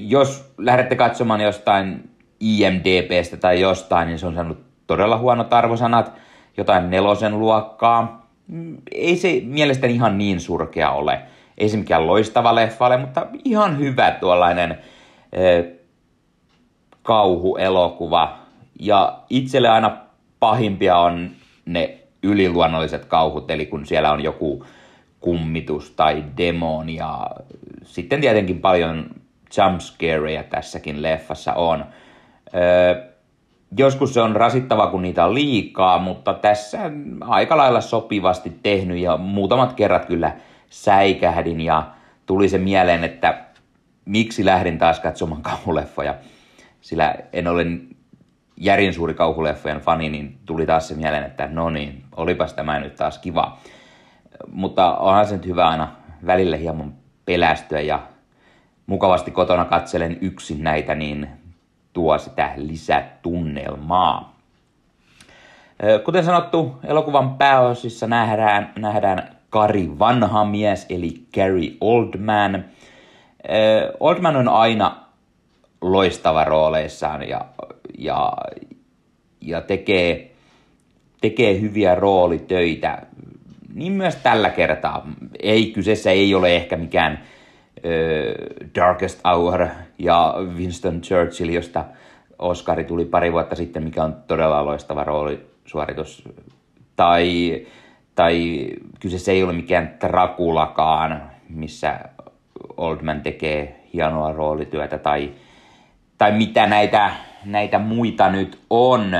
[0.00, 2.10] Jos lähdette katsomaan jostain
[2.40, 6.12] IMDBstä tai jostain, niin se on saanut todella huonot arvosanat,
[6.56, 8.21] jotain nelosen luokkaa.
[8.52, 11.22] Mm, ei se mielestäni ihan niin surkea ole.
[11.58, 14.78] Ei se mikään loistava leffa ole, mutta ihan hyvä tuollainen
[17.02, 18.38] kauhuelokuva.
[18.80, 19.96] Ja itselle aina
[20.40, 21.30] pahimpia on
[21.66, 24.64] ne yliluonnolliset kauhut, eli kun siellä on joku
[25.20, 27.26] kummitus tai demoni ja
[27.84, 29.10] sitten tietenkin paljon
[29.58, 31.84] jumpscareja tässäkin leffassa on.
[33.78, 36.78] Joskus se on rasittava, kun niitä on liikaa, mutta tässä
[37.20, 40.32] aika lailla sopivasti tehnyt ja muutamat kerrat kyllä
[40.70, 41.90] säikähdin ja
[42.26, 43.44] tuli se mieleen, että
[44.04, 46.14] miksi lähdin taas katsomaan kauhuleffoja
[46.82, 47.66] sillä en ole
[48.56, 52.96] järin suuri kauhuleffojen fani, niin tuli taas se mieleen, että no niin, olipas tämä nyt
[52.96, 53.58] taas kiva.
[54.52, 55.92] Mutta onhan se nyt hyvä aina
[56.26, 56.94] välillä hieman
[57.24, 58.02] pelästyä ja
[58.86, 61.28] mukavasti kotona katselen yksin näitä, niin
[61.92, 64.36] tuo sitä lisätunnelmaa.
[66.04, 72.64] Kuten sanottu, elokuvan pääosissa nähdään, nähdään Kari vanha mies, eli Gary Oldman.
[74.00, 74.96] Oldman on aina
[75.80, 77.44] loistava rooleissaan ja,
[77.98, 78.32] ja,
[79.40, 80.32] ja tekee,
[81.20, 83.02] tekee hyviä roolitöitä.
[83.74, 85.06] Niin myös tällä kertaa.
[85.42, 87.22] Ei, kyseessä ei ole ehkä mikään
[88.74, 89.66] Darkest Hour
[89.98, 91.84] ja Winston Churchill, josta
[92.38, 96.28] Oscari tuli pari vuotta sitten, mikä on todella loistava roolisuoritus.
[96.96, 97.66] Tai,
[98.14, 98.68] tai
[99.00, 102.00] kyseessä ei ole mikään Trakulakaan, missä
[102.76, 105.32] Oldman tekee hienoa roolityötä, tai,
[106.18, 107.10] tai mitä näitä,
[107.44, 109.12] näitä muita nyt on.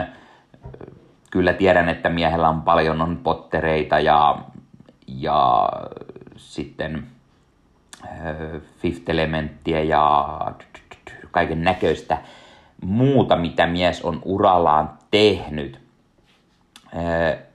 [1.30, 4.38] Kyllä tiedän, että miehellä on paljon on pottereita ja,
[5.06, 5.68] ja
[6.36, 7.06] sitten
[8.78, 10.28] Fifth Elementtiä ja
[11.30, 12.18] kaiken näköistä
[12.82, 15.80] muuta, mitä mies on urallaan tehnyt.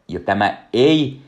[0.07, 1.21] Ja tämä ei,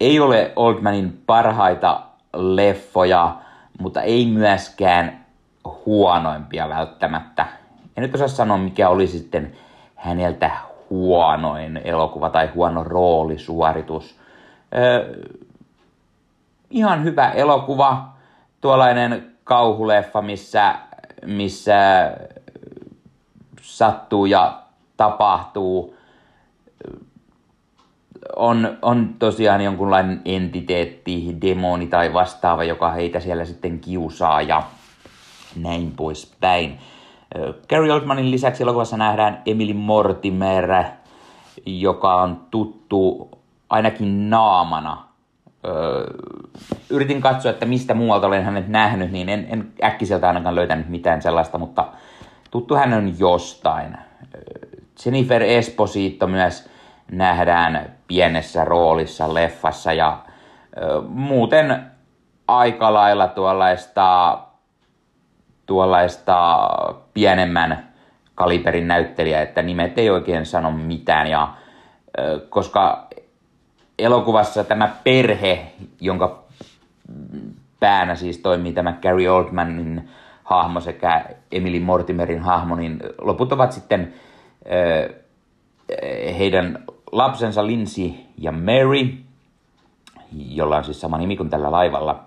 [0.00, 3.36] ei ole Oldmanin parhaita leffoja,
[3.78, 5.24] mutta ei myöskään
[5.86, 7.46] huonoimpia välttämättä.
[7.96, 9.52] En nyt osaa sanoa, mikä oli sitten
[9.96, 10.50] häneltä
[10.90, 14.18] huonoin elokuva tai huono roolisuoritus.
[14.74, 15.22] Öö,
[16.70, 18.09] ihan hyvä elokuva,
[18.60, 20.74] tuollainen kauhuleffa, missä,
[21.26, 21.76] missä
[23.62, 24.62] sattuu ja
[24.96, 25.96] tapahtuu.
[28.36, 34.62] On, on tosiaan jonkunlainen entiteetti, demoni tai vastaava, joka heitä siellä sitten kiusaa ja
[35.56, 36.78] näin poispäin.
[37.68, 40.84] Gary Oldmanin lisäksi elokuvassa nähdään Emily Mortimer,
[41.66, 43.30] joka on tuttu
[43.70, 45.09] ainakin naamana.
[46.90, 51.22] Yritin katsoa, että mistä muualta olen hänet nähnyt, niin en, en äkkiseltä ainakaan löytänyt mitään
[51.22, 51.86] sellaista, mutta
[52.50, 53.96] tuttu hän on jostain.
[55.04, 56.70] Jennifer Esposito myös
[57.10, 60.18] nähdään pienessä roolissa leffassa ja
[61.08, 61.90] muuten
[62.48, 64.38] aika lailla tuollaista,
[65.66, 66.68] tuollaista
[67.14, 67.88] pienemmän
[68.34, 71.26] kaliberin näyttelijä, että nimet ei oikein sano mitään.
[71.26, 71.54] Ja,
[72.48, 73.08] koska
[74.04, 76.42] elokuvassa tämä perhe, jonka
[77.80, 80.08] päänä siis toimii tämä Gary Oldmanin
[80.44, 84.14] hahmo sekä Emily Mortimerin hahmo, niin loput ovat sitten
[86.38, 89.08] heidän lapsensa Lindsay ja Mary,
[90.32, 92.24] jolla on siis sama nimi kuin tällä laivalla,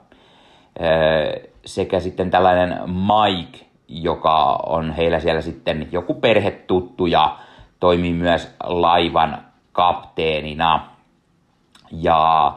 [1.66, 7.38] sekä sitten tällainen Mike, joka on heillä siellä sitten joku perhetuttu ja
[7.80, 10.93] toimii myös laivan kapteenina.
[12.02, 12.54] Ja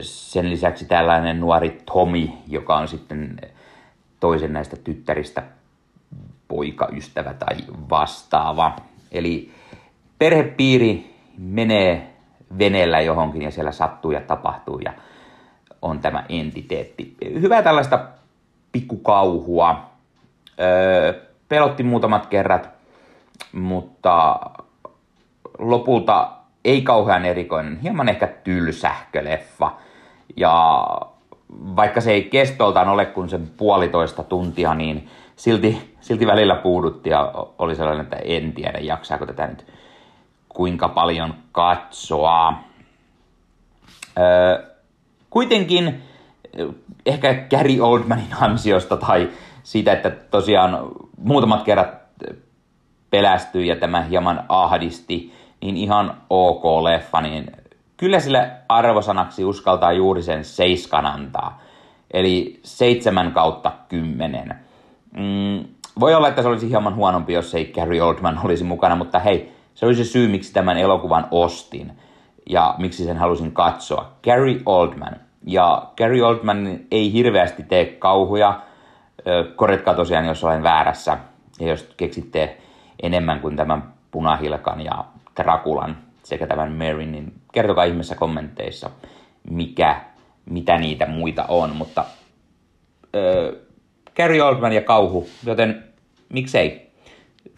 [0.00, 3.40] sen lisäksi tällainen nuori Tommy, joka on sitten
[4.20, 5.42] toisen näistä tyttäristä
[6.48, 7.56] poikaystävä tai
[7.90, 8.76] vastaava.
[9.12, 9.52] Eli
[10.18, 12.14] perhepiiri menee
[12.58, 14.92] veneellä johonkin ja siellä sattuu ja tapahtuu ja
[15.82, 17.16] on tämä entiteetti.
[17.40, 18.04] Hyvää tällaista
[18.72, 19.90] pikkukauhua.
[21.48, 22.68] Pelotti muutamat kerrat,
[23.52, 24.40] mutta
[25.58, 26.37] lopulta
[26.68, 29.72] ei kauhean erikoinen, hieman ehkä tylsähkö leffa.
[30.36, 30.86] Ja
[31.50, 37.32] vaikka se ei kestoltaan ole kuin sen puolitoista tuntia, niin silti, silti välillä puudutti ja
[37.58, 39.66] oli sellainen, että en tiedä jaksaako tätä nyt
[40.48, 42.54] kuinka paljon katsoa.
[44.18, 44.62] Öö,
[45.30, 46.02] kuitenkin
[47.06, 49.28] ehkä Gary Oldmanin ansiosta tai
[49.62, 50.88] siitä, että tosiaan
[51.18, 51.98] muutamat kerrat
[53.10, 57.52] pelästyi ja tämä hieman ahdisti, niin ihan ok leffa, niin
[57.96, 61.62] kyllä sille arvosanaksi uskaltaa juuri sen seiskan antaa.
[62.10, 64.54] Eli seitsemän kautta kymmenen.
[65.16, 65.64] Mm,
[66.00, 69.52] voi olla, että se olisi hieman huonompi, jos ei Gary Oldman olisi mukana, mutta hei,
[69.74, 71.92] se olisi se syy, miksi tämän elokuvan ostin
[72.50, 74.12] ja miksi sen halusin katsoa.
[74.24, 75.16] Gary Oldman.
[75.46, 78.60] Ja Gary Oldman ei hirveästi tee kauhuja.
[79.56, 81.18] Korjatkaa tosiaan, jos olen väärässä.
[81.60, 82.56] Ja jos keksitte
[83.02, 85.04] enemmän kuin tämän punahilkan ja
[85.38, 88.90] Drakulan sekä tämän Mary, niin kertokaa ihmeessä kommenteissa,
[89.50, 90.00] mikä,
[90.50, 91.76] mitä niitä muita on.
[91.76, 92.04] Mutta
[93.16, 93.60] äh,
[94.16, 95.84] Gary Oldman ja kauhu, joten
[96.28, 96.90] miksei.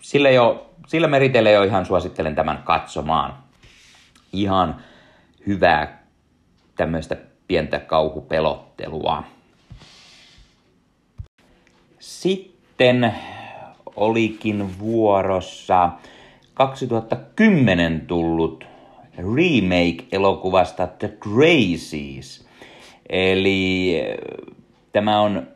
[0.01, 3.35] Sillä, jo, sillä meritelle jo ihan suosittelen tämän katsomaan.
[4.33, 4.77] Ihan
[5.47, 6.03] hyvää
[6.77, 7.17] tämmöistä
[7.49, 9.25] pientä kauhupelottelua.
[11.99, 13.15] Sitten
[13.97, 15.91] olikin vuorossa
[16.61, 18.67] 2010 tullut
[19.19, 22.45] remake-elokuvasta The Crazies.50
[24.93, 25.49] tämä on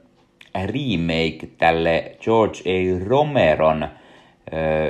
[0.55, 2.99] remake tälle George A.
[3.09, 3.89] Romeron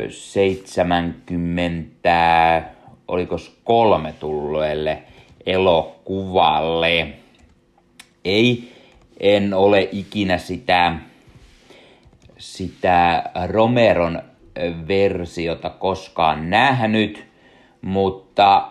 [0.09, 2.63] 70,
[3.09, 5.03] oliko kolme tulleelle
[5.47, 7.09] elokuvalle.
[8.25, 8.73] Ei,
[9.21, 10.95] en ole ikinä sitä,
[12.39, 14.23] sitä Romeron
[14.89, 17.27] versiota koskaan nähnyt,
[17.83, 18.69] mutta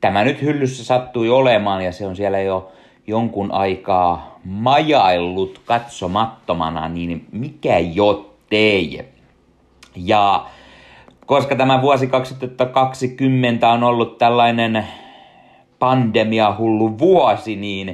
[0.00, 2.72] tämä nyt hyllyssä sattui olemaan ja se on siellä jo
[3.06, 9.00] jonkun aikaa majaillut katsomattomana, niin mikä jottei.
[9.96, 10.46] Ja
[11.26, 14.86] koska tämä vuosi 2020 on ollut tällainen
[15.78, 17.88] pandemia hullu vuosi, niin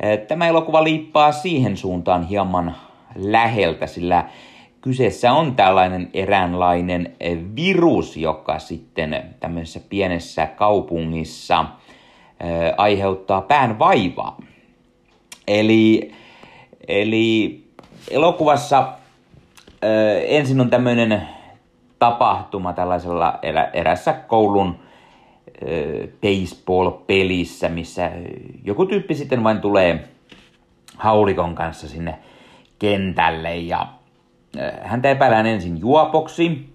[0.00, 2.76] eh, tämä elokuva liippaa siihen suuntaan hieman
[3.14, 4.24] läheltä, sillä
[4.80, 11.64] kyseessä on tällainen eräänlainen eh, virus, joka sitten tämmöisessä pienessä kaupungissa
[12.40, 14.36] eh, aiheuttaa pään vaivaa.
[15.48, 16.12] Eli,
[16.88, 17.64] eli
[18.10, 18.92] elokuvassa
[20.26, 21.22] ensin on tämmöinen
[21.98, 24.78] tapahtuma tällaisella erä, erässä koulun
[26.22, 28.10] baseball-pelissä, missä
[28.64, 30.08] joku tyyppi sitten vain tulee
[30.96, 32.18] haulikon kanssa sinne
[32.78, 33.86] kentälle ja
[34.82, 36.74] häntä epäillään ensin juopoksi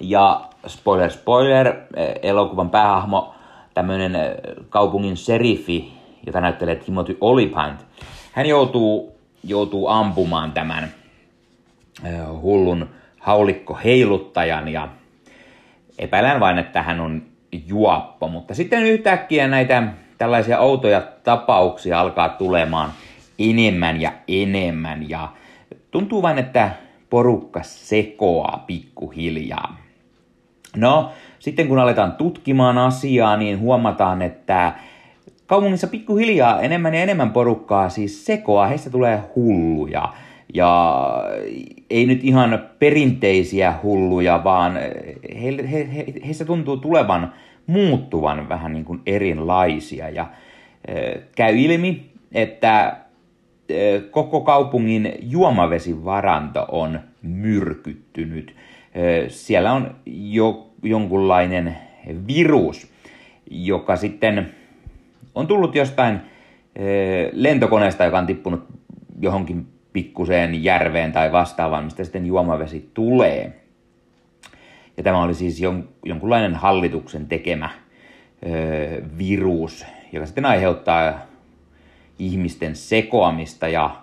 [0.00, 1.76] ja spoiler spoiler,
[2.22, 3.34] elokuvan päähahmo,
[3.74, 4.12] tämmöinen
[4.68, 5.92] kaupungin seriffi,
[6.26, 7.86] jota näyttelee Timothy Olyphant,
[8.32, 10.94] hän joutuu, joutuu ampumaan tämän
[12.42, 12.88] hullun
[13.18, 14.88] haulikko heiluttajan ja
[15.98, 17.22] epäilän vain, että hän on
[17.66, 18.28] juoppo.
[18.28, 19.82] Mutta sitten yhtäkkiä näitä
[20.18, 22.92] tällaisia outoja tapauksia alkaa tulemaan
[23.38, 25.28] enemmän ja enemmän ja
[25.90, 26.70] tuntuu vain, että
[27.10, 29.76] porukka sekoaa pikkuhiljaa.
[30.76, 34.72] No, sitten kun aletaan tutkimaan asiaa, niin huomataan, että
[35.46, 40.12] kaupungissa pikkuhiljaa enemmän ja enemmän porukkaa siis sekoaa, heistä tulee hulluja.
[40.54, 41.04] Ja
[41.90, 44.72] ei nyt ihan perinteisiä hulluja, vaan
[45.42, 47.32] he, he, he, heistä tuntuu tulevan
[47.66, 50.08] muuttuvan vähän niin kuin erilaisia.
[50.08, 50.26] Ja
[50.88, 50.94] e,
[51.36, 52.96] käy ilmi, että
[54.10, 58.56] koko kaupungin juomavesivaranto on myrkyttynyt.
[58.94, 61.76] E, siellä on jo jonkunlainen
[62.26, 62.92] virus,
[63.50, 64.50] joka sitten
[65.34, 66.20] on tullut jostain
[66.76, 66.84] e,
[67.32, 68.64] lentokoneesta, joka on tippunut
[69.20, 73.52] johonkin pikkuseen järveen tai vastaavaan, mistä sitten juomavesi tulee.
[74.96, 77.70] Ja tämä oli siis jon, jonkunlainen hallituksen tekemä
[79.18, 81.29] virus, joka sitten aiheuttaa
[82.20, 83.96] ihmisten sekoamista ja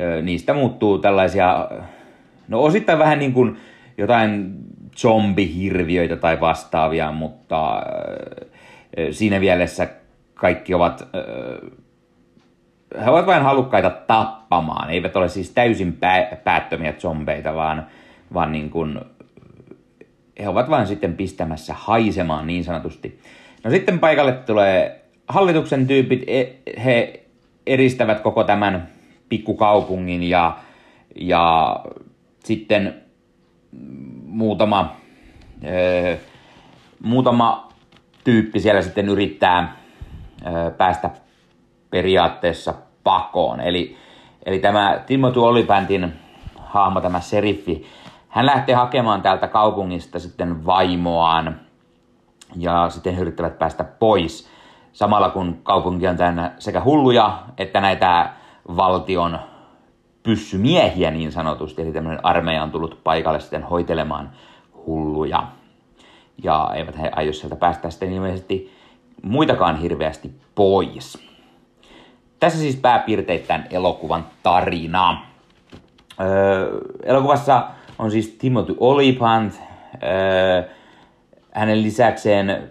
[0.00, 1.68] ö, niistä muuttuu tällaisia,
[2.48, 3.56] no osittain vähän niin kuin
[3.98, 4.54] jotain
[4.96, 7.82] zombihirviöitä tai vastaavia, mutta
[8.98, 9.88] ö, siinä mielessä
[10.34, 11.70] kaikki ovat ö,
[13.04, 14.90] he ovat vain halukkaita tappamaan.
[14.90, 17.86] Eivät ole siis täysin pää- päättömiä zombeita, vaan,
[18.34, 19.00] vaan niin kuin,
[20.38, 23.20] he ovat vain sitten pistämässä haisemaan niin sanotusti.
[23.64, 26.46] No sitten paikalle tulee hallituksen tyypit, e,
[26.84, 27.25] he
[27.66, 28.88] eristävät koko tämän
[29.28, 30.56] pikkukaupungin ja,
[31.20, 31.76] ja
[32.44, 33.02] sitten
[34.26, 34.96] muutama,
[35.64, 36.16] ö,
[37.02, 37.68] muutama
[38.24, 39.76] tyyppi siellä sitten yrittää
[40.46, 41.10] ö, päästä
[41.90, 43.60] periaatteessa pakoon.
[43.60, 43.96] Eli,
[44.46, 46.12] eli tämä Timothy Olipantin
[46.56, 47.86] hahmo, tämä seriffi,
[48.28, 51.60] hän lähtee hakemaan täältä kaupungista sitten vaimoaan
[52.56, 54.55] ja sitten he yrittävät päästä pois.
[54.96, 58.30] Samalla kun kaupunki on täynnä sekä hulluja että näitä
[58.76, 59.38] valtion
[60.22, 64.30] pyssymiehiä niin sanotusti, eli tämmöinen armeija on tullut paikalle sitten hoitelemaan
[64.86, 65.46] hulluja.
[66.42, 68.72] Ja eivät he aio sieltä päästä sitten ilmeisesti
[69.22, 71.18] muitakaan hirveästi pois.
[72.40, 75.22] Tässä siis pääpiirteittäin elokuvan tarina.
[76.20, 77.68] Öö, elokuvassa
[77.98, 79.60] on siis Timothy Olyphant.
[80.02, 80.62] Öö,
[81.52, 82.70] hänen lisäkseen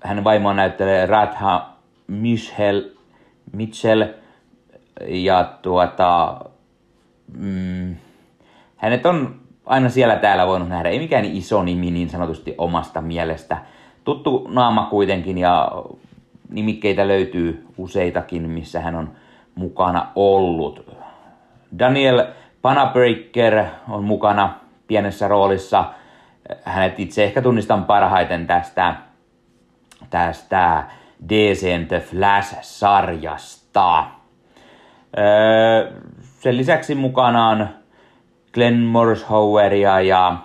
[0.00, 1.68] hänen vaimoaan näyttelee Ratha
[2.06, 2.90] Michel,
[3.52, 4.04] Mitchell.
[5.08, 6.40] Ja tuota,
[7.38, 7.96] mm,
[8.76, 10.88] hänet on aina siellä täällä voinut nähdä.
[10.88, 13.58] Ei mikään iso nimi niin sanotusti omasta mielestä.
[14.04, 15.72] Tuttu naama kuitenkin ja
[16.48, 19.10] nimikkeitä löytyy useitakin, missä hän on
[19.54, 20.86] mukana ollut.
[21.78, 22.26] Daniel
[22.62, 24.54] Panabreaker on mukana
[24.86, 25.84] pienessä roolissa.
[26.64, 28.96] Hänet itse ehkä tunnistan parhaiten tästä,
[30.10, 30.84] tästä
[31.28, 34.04] DC The Flash-sarjasta.
[35.18, 37.68] Öö, sen lisäksi mukana on
[38.54, 40.36] Glenn Morshoweria ja,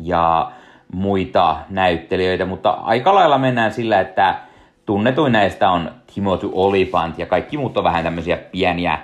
[0.00, 0.52] ja
[0.92, 4.34] muita näyttelijöitä, mutta aika lailla mennään sillä, että
[4.86, 9.00] tunnetuin näistä on Timothy Olyphant ja kaikki muut on vähän tämmöisiä pieniä äh,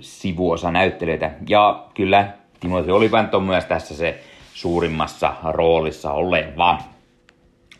[0.00, 1.30] sivuosanäyttelijöitä.
[1.48, 2.28] Ja kyllä
[2.60, 4.20] Timothy Olyphant on myös tässä se
[4.54, 6.78] suurimmassa roolissa oleva.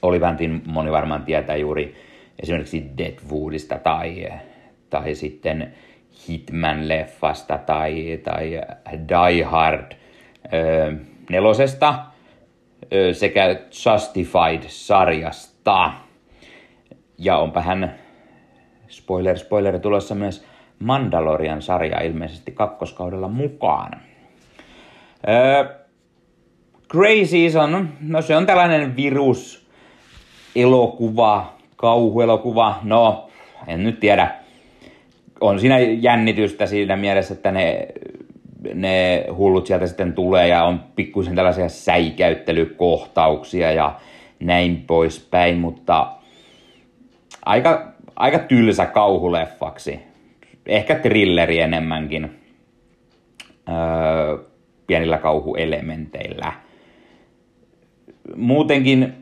[0.03, 1.95] Olivantin moni varmaan tietää juuri
[2.43, 4.29] esimerkiksi Deadwoodista tai,
[4.91, 5.75] tai sitten
[6.29, 8.61] Hitman-leffasta tai, tai
[9.09, 9.97] Die Hard ö,
[11.31, 12.05] nelosesta
[12.93, 15.93] ö, sekä Justified-sarjasta.
[17.19, 17.95] Ja onpa hän,
[18.89, 20.47] spoiler, spoiler, tulossa myös
[20.79, 24.01] Mandalorian sarja ilmeisesti kakkoskaudella mukaan.
[25.29, 25.65] Öö,
[26.89, 29.68] Grey Season, no se on tällainen virus,
[30.63, 33.29] elokuva, kauhuelokuva, no
[33.67, 34.35] en nyt tiedä.
[35.41, 37.89] On siinä jännitystä siinä mielessä, että ne,
[38.75, 44.01] ne hullut sieltä sitten tulee ja on pikkuisen tällaisia säikäyttelykohtauksia ja
[44.41, 46.13] näin poispäin, mutta
[47.47, 50.01] aika, aika tylsä kauhuleffaksi.
[50.67, 52.31] Ehkä trilleri enemmänkin.
[53.69, 54.39] Öö,
[54.87, 56.53] pienillä kauhuelementeillä.
[58.37, 59.15] Muutenkin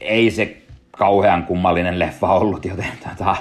[0.00, 0.56] ei se
[0.98, 3.36] kauhean kummallinen leffa ollut, joten tota,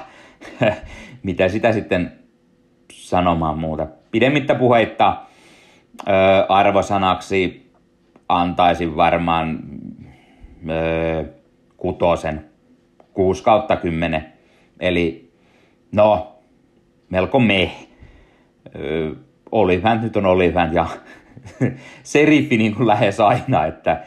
[1.24, 2.12] mitä sitä sitten
[2.92, 3.88] sanomaan muuta.
[4.12, 5.22] Pidemmittä puheitta
[6.08, 6.12] ö,
[6.50, 7.72] arvosanaksi
[8.30, 9.60] antaisin varmaan
[10.70, 11.26] ö,
[11.78, 12.46] kutosen
[13.14, 14.34] 6 kautta 10.
[14.80, 15.32] Eli
[15.92, 16.36] no,
[17.10, 17.72] melko me.
[19.52, 20.86] Olivant nyt on Olivant ja
[22.04, 24.04] seriffi niin kuin lähes aina, että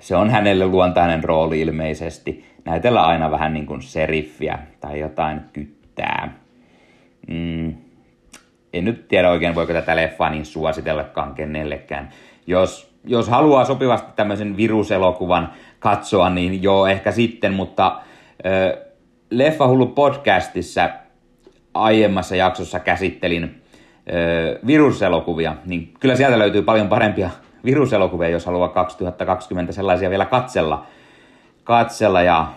[0.00, 2.49] se on hänelle luontainen rooli ilmeisesti.
[2.64, 6.38] Näytellä aina vähän niin kuin seriffiä tai jotain kyttää.
[7.28, 7.74] Mm.
[8.72, 12.08] En nyt tiedä oikein, voiko tätä leffaa niin suositellakaan kenellekään.
[12.46, 18.00] Jos, jos haluaa sopivasti tämmöisen viruselokuvan katsoa, niin joo, ehkä sitten, mutta
[18.46, 18.86] äh,
[19.30, 20.90] Leffa Hullu podcastissa
[21.74, 23.60] aiemmassa jaksossa käsittelin
[24.66, 27.30] viruselokuvia, niin kyllä sieltä löytyy paljon parempia
[27.64, 30.86] viruselokuvia, jos haluaa 2020 sellaisia vielä katsella,
[31.70, 32.52] katsella ja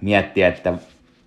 [0.00, 0.72] miettiä, että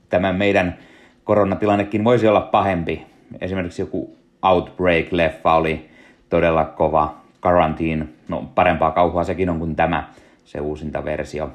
[0.09, 0.77] tämä meidän
[1.23, 3.05] koronatilannekin voisi olla pahempi.
[3.41, 5.89] Esimerkiksi joku Outbreak-leffa oli
[6.29, 7.15] todella kova.
[7.45, 10.09] Quarantine, no parempaa kauhua sekin on kuin tämä,
[10.45, 11.49] se uusinta versio.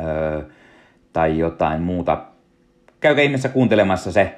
[0.00, 0.42] Öö,
[1.12, 2.22] tai jotain muuta.
[3.00, 4.34] Käykää ihmeessä kuuntelemassa se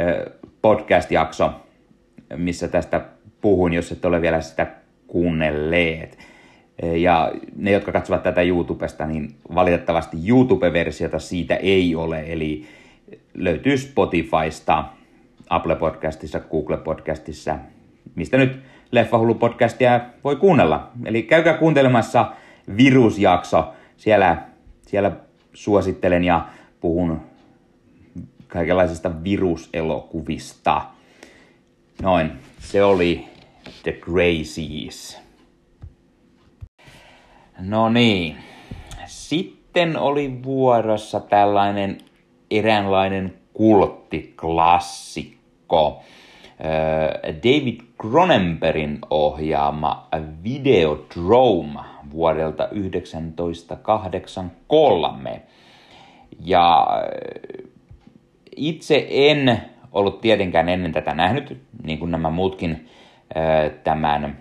[0.00, 0.30] öö,
[0.62, 1.50] podcast-jakso,
[2.36, 3.00] missä tästä
[3.40, 4.66] puhun, jos et ole vielä sitä
[5.06, 6.18] kuunnelleet.
[6.82, 12.64] Ja ne, jotka katsovat tätä YouTubesta, niin valitettavasti YouTube-versiota siitä ei ole, eli
[13.34, 14.84] löytyy Spotifysta,
[15.50, 17.58] Apple Podcastissa, Google Podcastissa,
[18.14, 18.60] mistä nyt
[18.92, 20.90] Leffahullu podcastia voi kuunnella.
[21.04, 22.32] Eli käykää kuuntelemassa
[22.76, 24.42] virusjakso, siellä,
[24.86, 25.12] siellä
[25.54, 26.48] suosittelen ja
[26.80, 27.20] puhun
[28.48, 30.82] kaikenlaisista viruselokuvista.
[32.02, 33.24] Noin, se oli
[33.82, 35.23] The Gracies.
[37.58, 38.36] No niin,
[39.06, 41.98] sitten oli vuorossa tällainen
[42.50, 46.02] eräänlainen kulttiklassikko.
[47.26, 50.08] David Cronenbergin ohjaama
[50.44, 51.80] Videodrome
[52.10, 55.42] vuodelta 1983.
[56.44, 56.86] Ja
[58.56, 62.88] itse en ollut tietenkään ennen tätä nähnyt, niin kuin nämä muutkin
[63.84, 64.38] tämän,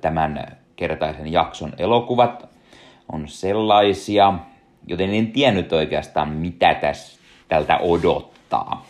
[0.00, 2.48] tämän kertaisen jakson elokuvat
[3.12, 4.34] on sellaisia,
[4.86, 8.86] joten en tiennyt oikeastaan mitä tässä tältä odottaa.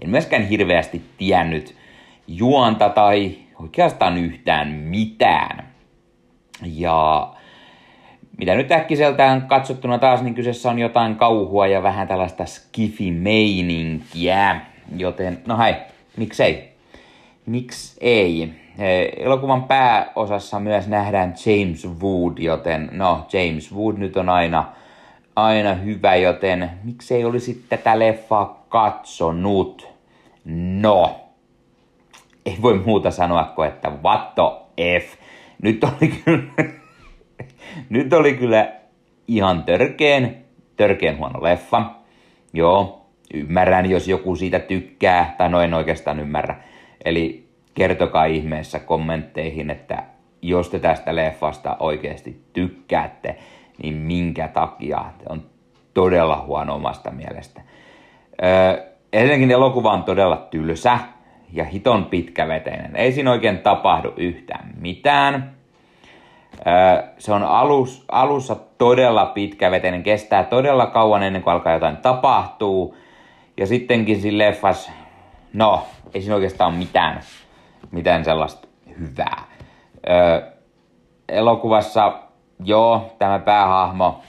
[0.00, 1.74] En myöskään hirveästi tiennyt
[2.26, 5.68] juonta tai oikeastaan yhtään mitään.
[6.62, 7.28] Ja
[8.38, 14.60] mitä nyt äkkiseltään katsottuna taas, niin kyseessä on jotain kauhua ja vähän tällaista skifi-meininkiä.
[14.96, 15.74] Joten, no hei,
[16.16, 16.72] miksei?
[17.46, 18.52] Miksi ei?
[19.16, 24.72] Elokuvan pääosassa myös nähdään James Wood, joten no, James Wood nyt on aina,
[25.36, 29.88] aina hyvä, joten miksei olisi tätä leffaa katsonut?
[30.80, 31.20] No,
[32.46, 34.42] ei voi muuta sanoa kuin, että what the
[35.00, 35.14] F.
[35.62, 36.42] Nyt oli kyllä
[37.90, 38.72] nyt oli kyllä
[39.28, 40.44] ihan törkeen,
[40.76, 41.90] törkeen huono leffa.
[42.52, 46.56] Joo, ymmärrän, jos joku siitä tykkää, tai no en oikeastaan ymmärrä.
[47.04, 47.47] Eli
[47.78, 50.02] kertokaa ihmeessä kommentteihin, että
[50.42, 53.36] jos te tästä leffasta oikeasti tykkäätte,
[53.82, 55.42] niin minkä takia on
[55.94, 57.60] todella huono omasta mielestä.
[58.42, 60.98] Öö, ensinnäkin elokuva on todella tylsä
[61.52, 62.96] ja hiton pitkäveteinen.
[62.96, 65.50] Ei siinä oikein tapahdu yhtään mitään.
[67.18, 72.96] Se on alus, alussa todella pitkäveteinen, kestää todella kauan ennen kuin alkaa jotain tapahtuu.
[73.56, 74.92] Ja sittenkin siinä leffas,
[75.52, 77.20] no, ei siinä oikeastaan mitään,
[77.90, 78.68] mitään sellaista
[78.98, 79.42] hyvää.
[81.28, 82.12] elokuvassa,
[82.64, 84.22] joo, tämä päähahmo,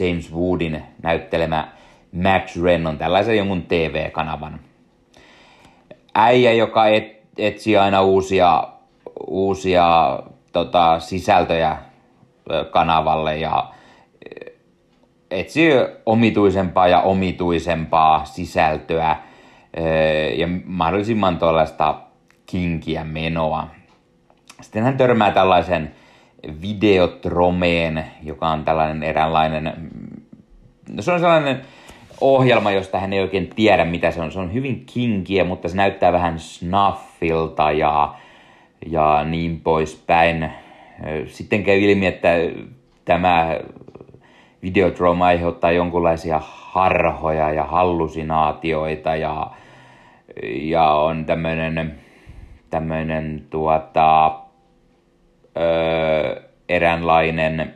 [0.00, 1.68] James Woodin näyttelemä
[2.12, 4.60] Max Wren on tällaisen jonkun TV-kanavan
[6.14, 8.68] äijä, joka et, etsii aina uusia,
[9.26, 10.18] uusia
[10.52, 11.76] tota, sisältöjä
[12.70, 13.72] kanavalle ja
[15.30, 15.70] etsii
[16.06, 19.16] omituisempaa ja omituisempaa sisältöä
[20.36, 21.94] ja mahdollisimman tuollaista
[22.46, 23.68] kinkiä menoa.
[24.60, 25.94] Sitten hän törmää tällaisen
[26.62, 29.72] Videotromeen, joka on tällainen eräänlainen,
[30.88, 31.60] no se on sellainen
[32.20, 34.32] ohjelma, josta hän ei oikein tiedä mitä se on.
[34.32, 38.14] Se on hyvin kinkiä, mutta se näyttää vähän snuffilta ja,
[38.86, 40.50] ja niin poispäin.
[41.26, 42.28] Sitten käy ilmi, että
[43.04, 43.56] tämä
[44.62, 49.50] Videodrome aiheuttaa jonkinlaisia harhoja ja hallusinaatioita ja,
[50.42, 52.02] ja on tämmöinen
[52.72, 54.34] tämmöinen tuota,
[55.56, 57.74] öö, eräänlainen,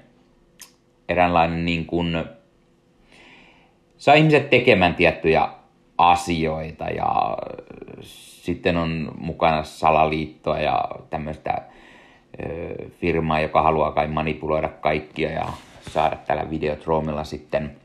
[1.09, 2.25] eräänlainen niin kuin,
[3.97, 5.49] saa ihmiset tekemään tiettyjä
[5.99, 7.39] asioita ja
[8.03, 11.63] sitten on mukana salaliittoa ja tämmöistä
[13.01, 15.47] firmaa, joka haluaa kai manipuloida kaikkia ja
[15.91, 17.77] saada tällä videotroomilla sitten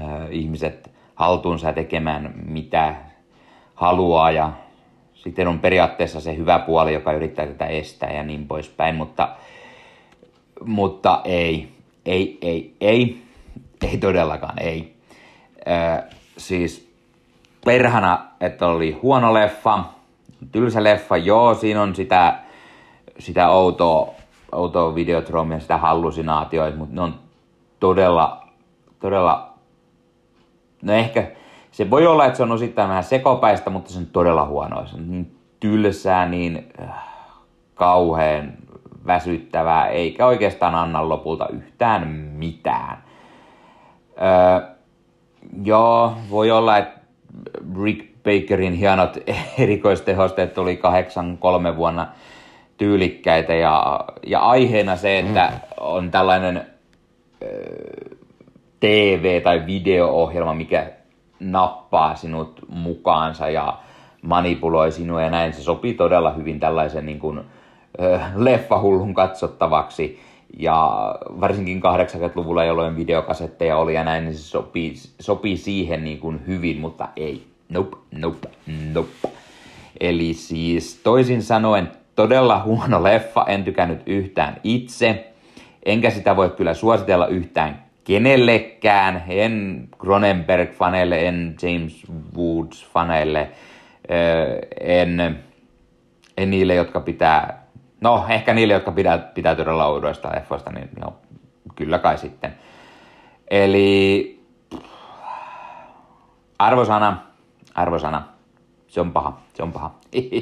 [0.00, 2.94] öö, ihmiset haltuunsa tekemään mitä
[3.76, 4.52] haluaa ja
[5.14, 9.28] sitten on periaatteessa se hyvä puoli, joka yrittää tätä estää ja niin poispäin, mutta,
[10.64, 11.68] mutta ei,
[12.06, 13.22] ei, ei, ei,
[13.90, 14.96] ei todellakaan, ei.
[15.68, 16.02] Ö,
[16.36, 16.92] siis
[17.64, 19.84] perhana, että oli huono leffa,
[20.52, 22.38] tylsä leffa, joo, siinä on sitä,
[23.18, 24.14] sitä outoa,
[24.52, 27.14] outoa videotromia, sitä hallusinaatioita, mutta ne on
[27.80, 28.46] todella,
[29.00, 29.54] todella,
[30.82, 31.30] no ehkä
[31.76, 34.86] se voi olla, että se on osittain vähän sekopäistä, mutta se on todella huono.
[34.86, 36.88] Se on niin tylsää, niin äh,
[37.74, 38.52] kauhean
[39.06, 43.04] väsyttävää, eikä oikeastaan anna lopulta yhtään mitään.
[44.22, 44.68] Öö,
[45.64, 47.00] joo, voi olla, että
[47.82, 49.18] Rick Bakerin hienot
[49.58, 52.08] erikoistehosteet tuli kahdeksan kolme vuonna
[52.76, 56.66] tyylikkäitä ja, ja aiheena se, että on tällainen
[58.80, 60.96] TV- tai video-ohjelma, mikä
[61.40, 63.78] nappaa sinut mukaansa ja
[64.22, 65.52] manipuloi sinua ja näin.
[65.52, 67.40] Se sopii todella hyvin tällaisen niin kuin,
[68.00, 70.20] ö, leffahullun katsottavaksi.
[70.58, 76.46] Ja varsinkin 80-luvulla, jolloin videokasetteja oli ja näin, niin se sopii, sopii siihen niin kuin
[76.46, 77.46] hyvin, mutta ei.
[77.68, 78.48] Nope, nope,
[78.92, 79.28] nope.
[80.00, 85.32] Eli siis toisin sanoen todella huono leffa, en tykännyt yhtään itse.
[85.84, 93.48] Enkä sitä voi kyllä suositella yhtään kenellekään, en Cronenberg-faneille, en James Woods-faneille,
[94.80, 95.38] en,
[96.36, 97.66] en niille, jotka pitää,
[98.00, 101.16] no ehkä niille, jotka pitää, pitää todella oudoista leffoista, niin no,
[101.74, 102.54] kyllä kai sitten.
[103.50, 104.40] Eli
[106.58, 107.22] arvosana,
[107.74, 108.28] arvosana,
[108.86, 109.94] se on paha, se on paha.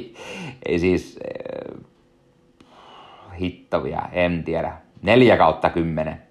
[0.65, 1.19] Ei siis
[3.39, 4.73] hittovia, en tiedä.
[5.01, 6.24] Neljä kautta kymmenen.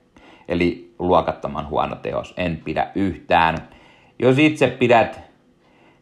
[0.48, 2.34] Eli luokattoman huono teos.
[2.36, 3.58] En pidä yhtään.
[4.18, 5.20] Jos itse pidät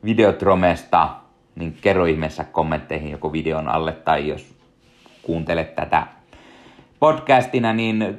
[0.04, 1.08] Videotromesta,
[1.54, 3.92] niin kerro ihmeessä kommentteihin joku videon alle.
[3.92, 4.54] Tai jos
[5.22, 6.06] kuuntelet tätä
[7.00, 8.18] podcastina, niin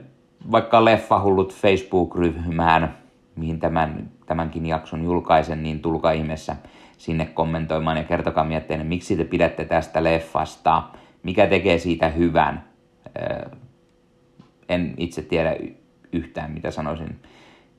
[0.51, 2.97] vaikka Leffahullut Facebook-ryhmään,
[3.35, 6.55] mihin tämän, tämänkin jakson julkaisen, niin tulkaa ihmeessä
[6.97, 10.83] sinne kommentoimaan ja kertokaa mietteenne, miksi te pidätte tästä leffasta,
[11.23, 12.63] mikä tekee siitä hyvän.
[14.69, 15.55] En itse tiedä
[16.13, 17.19] yhtään, mitä sanoisin,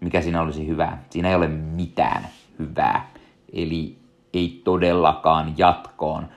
[0.00, 1.02] mikä siinä olisi hyvää.
[1.10, 2.26] Siinä ei ole mitään
[2.58, 3.10] hyvää,
[3.52, 3.98] eli
[4.34, 6.28] ei todellakaan jatkoon.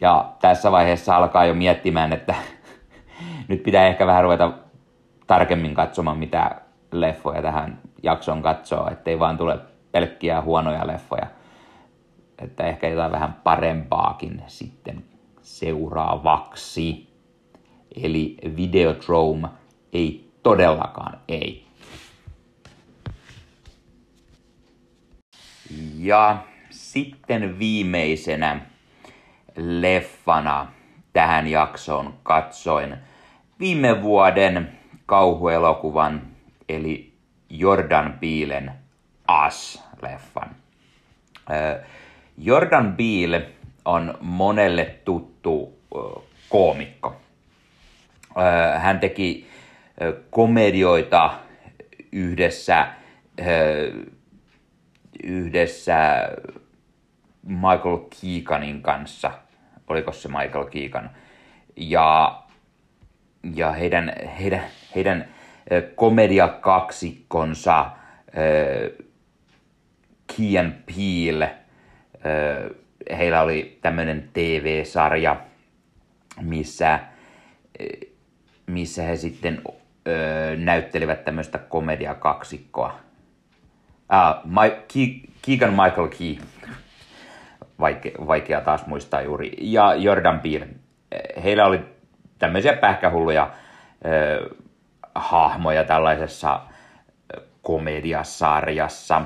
[0.00, 2.34] Ja tässä vaiheessa alkaa jo miettimään, että
[3.48, 4.52] nyt pitää ehkä vähän ruveta
[5.26, 6.60] tarkemmin katsomaan, mitä
[6.92, 9.58] leffoja tähän jaksoon katsoo, ettei vaan tule
[9.92, 11.26] pelkkiä huonoja leffoja.
[12.38, 15.04] Että ehkä jotain vähän parempaakin sitten
[15.42, 17.06] seuraavaksi.
[18.02, 19.48] Eli Videodrome
[19.92, 21.66] ei Todellakaan ei.
[25.96, 26.36] Ja
[26.70, 28.60] sitten viimeisenä
[29.56, 30.72] leffana
[31.12, 32.96] tähän jaksoon katsoin
[33.60, 36.22] viime vuoden kauhuelokuvan
[36.68, 37.12] eli
[37.50, 38.72] Jordan Peelen
[39.28, 40.48] As-leffan.
[42.38, 43.48] Jordan Peele
[43.84, 45.78] on monelle tuttu
[46.48, 47.16] koomikko.
[48.78, 49.45] Hän teki
[50.30, 51.34] komedioita
[52.12, 52.86] yhdessä,
[55.24, 56.28] yhdessä
[57.42, 59.30] Michael Keeganin kanssa.
[59.88, 61.10] Oliko se Michael Keegan?
[61.76, 62.42] Ja
[63.54, 65.28] ja heidän, heidän, heidän
[65.94, 67.90] komediakaksikkonsa
[70.26, 71.46] Key Peel,
[73.18, 75.40] heillä oli tämmöinen TV-sarja,
[76.40, 77.00] missä,
[78.66, 79.62] missä he sitten
[80.56, 82.98] näyttelivät tämmöistä komediakaksikkoa.
[84.08, 84.76] Ah, My,
[85.42, 86.36] Keegan Michael Key,
[87.80, 90.68] vaikea, vaikea taas muistaa juuri, ja Jordan Peele.
[91.44, 91.80] Heillä oli
[92.38, 93.50] tämmöisiä pähkähulluja äh,
[95.14, 96.60] hahmoja tällaisessa
[97.62, 99.22] komediasarjassa.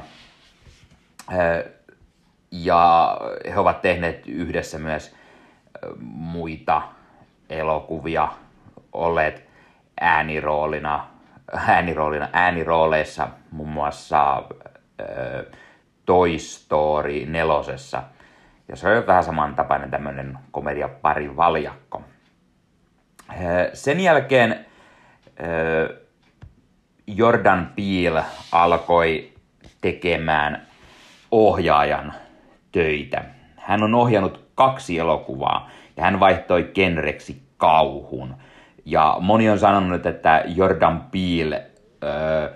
[1.33, 1.65] Äh,
[2.51, 5.17] ja he ovat tehneet yhdessä myös
[6.03, 6.83] muita
[7.51, 8.29] elokuvia,
[8.93, 9.50] olleet
[10.01, 11.07] ääniroolina,
[11.53, 15.59] ääniroolina äänirooleissa, muun muassa äh,
[16.07, 18.03] Toy Story nelosessa.
[18.69, 22.03] Ja se on vähän samantapainen tämmöinen komediapari valjakko.
[23.73, 25.97] Sen jälkeen äh,
[27.07, 29.33] Jordan Peele alkoi
[29.81, 30.67] tekemään
[31.31, 32.15] ohjaajan
[32.73, 33.25] töitä.
[33.57, 38.37] Hän on ohjannut kaksi elokuvaa ja hän vaihtoi genreksi kauhun.
[38.91, 41.67] Ja moni on sanonut, että Jordan Peele
[42.05, 42.53] öö,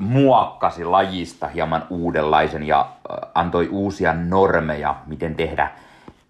[0.00, 2.90] muokkasi lajista hieman uudenlaisen ja
[3.34, 5.70] antoi uusia normeja, miten tehdä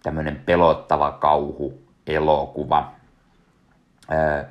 [0.03, 2.91] tämmöinen pelottava kauhu-elokuva.
[4.11, 4.43] Öö,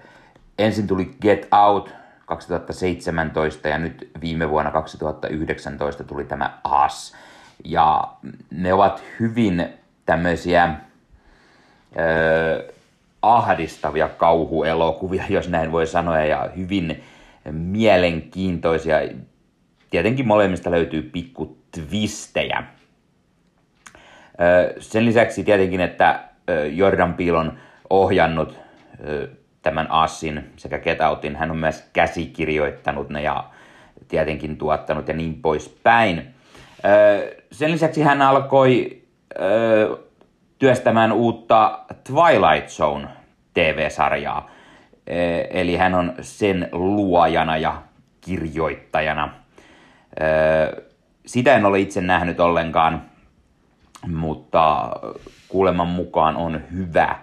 [0.58, 1.94] ensin tuli Get Out
[2.26, 7.14] 2017 ja nyt viime vuonna 2019 tuli tämä Us.
[7.64, 8.08] Ja
[8.50, 9.68] ne ovat hyvin
[10.06, 10.74] tämmöisiä
[11.98, 12.73] öö,
[13.24, 17.02] ahdistavia kauhuelokuvia, jos näin voi sanoa, ja hyvin
[17.50, 18.96] mielenkiintoisia.
[19.90, 22.64] Tietenkin molemmista löytyy pikku twistejä.
[24.78, 26.20] Sen lisäksi tietenkin, että
[26.72, 27.58] Jordan Peele on
[27.90, 28.58] ohjannut
[29.62, 31.36] tämän Assin sekä Get Outin.
[31.36, 33.44] Hän on myös käsikirjoittanut ne ja
[34.08, 36.34] tietenkin tuottanut ja niin poispäin.
[37.52, 39.02] Sen lisäksi hän alkoi
[40.58, 43.08] työstämään uutta Twilight Zone
[43.54, 44.50] TV-sarjaa.
[45.50, 47.82] Eli hän on sen luojana ja
[48.20, 49.30] kirjoittajana.
[51.26, 53.02] Sitä en ole itse nähnyt ollenkaan,
[54.06, 54.92] mutta
[55.48, 57.16] kuuleman mukaan on hyvä,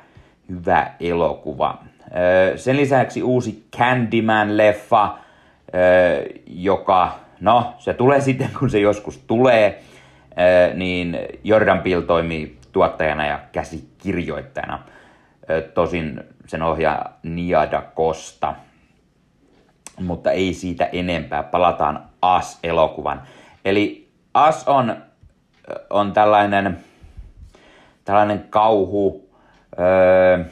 [0.49, 1.77] hyvä elokuva.
[2.55, 5.09] Sen lisäksi uusi Candyman-leffa,
[6.47, 9.81] joka, no se tulee sitten kun se joskus tulee,
[10.73, 14.83] niin Jordan Peele toimii tuottajana ja käsikirjoittajana.
[15.73, 18.55] Tosin sen ohjaa Niada Costa.
[19.99, 21.43] Mutta ei siitä enempää.
[21.43, 23.21] Palataan As-elokuvan.
[23.65, 25.03] Eli As on,
[25.89, 26.77] on tällainen,
[28.05, 29.29] tällainen kauhu,
[29.79, 30.43] öö,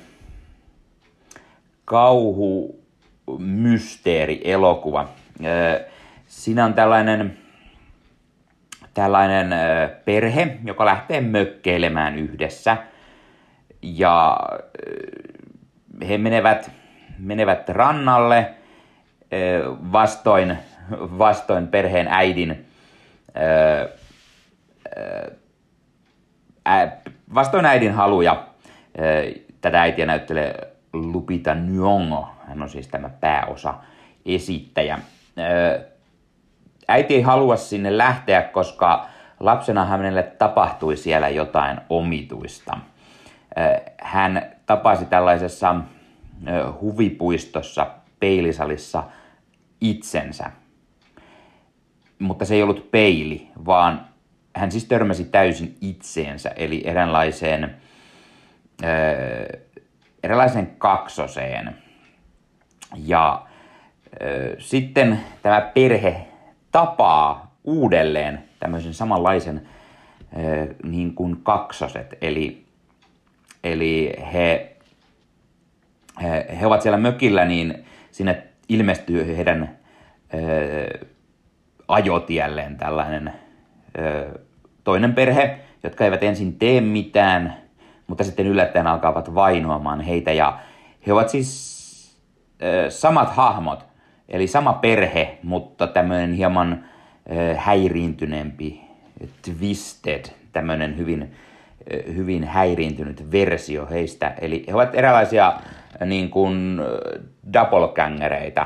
[1.86, 2.80] kauhu
[3.38, 5.08] mysteeri elokuva.
[6.28, 7.38] Siinä on tällainen,
[8.94, 9.50] tällainen
[10.06, 12.78] perhe, joka lähtee mökkeilemään yhdessä.
[13.82, 14.40] Ja
[16.08, 16.72] he menevät,
[17.20, 18.50] menevät rannalle
[19.92, 20.58] vastoin,
[20.92, 22.66] vastoin perheen äidin
[27.36, 28.48] vastoin äidin haluja.
[29.62, 33.74] Tätä äitiä näyttelee Lupita Nyong'o, hän on siis tämä pääosa
[34.26, 35.00] esittäjä.
[36.90, 39.06] Äiti ei halua sinne lähteä, koska
[39.40, 42.78] lapsena hänelle tapahtui siellä jotain omituista.
[44.02, 45.76] Hän tapasi tällaisessa
[46.82, 47.88] huvipuistossa
[48.20, 49.04] peilisalissa
[49.82, 50.52] itsensä.
[52.20, 54.06] Mutta se ei ollut peili, vaan
[54.56, 57.76] hän siis törmäsi täysin itseensä, eli eräänlaiseen
[60.24, 61.78] erilaisen kaksoseen.
[62.96, 63.46] Ja
[64.60, 66.29] sitten tämä perhe
[66.72, 69.62] tapaa uudelleen tämmöisen samanlaisen
[70.84, 72.18] niin kuin kaksoset.
[72.22, 72.66] Eli,
[73.64, 74.76] eli he,
[76.22, 79.78] he, he ovat siellä mökillä, niin sinne ilmestyy heidän
[81.88, 83.34] ajotielleen tällainen
[84.84, 87.54] toinen perhe, jotka eivät ensin tee mitään–
[88.10, 90.60] mutta sitten yllättäen alkavat vainoamaan heitä ja
[91.08, 91.80] he ovat siis
[92.90, 93.86] samat hahmot,
[94.30, 98.82] eli sama perhe, mutta tämmöinen hieman äh, häiriintyneempi,
[99.42, 104.34] twisted, tämmöinen hyvin, äh, hyvin häiriintynyt versio heistä.
[104.42, 105.54] Eli he ovat erilaisia
[106.06, 106.82] niin kuin
[107.54, 108.66] doppelgangereita,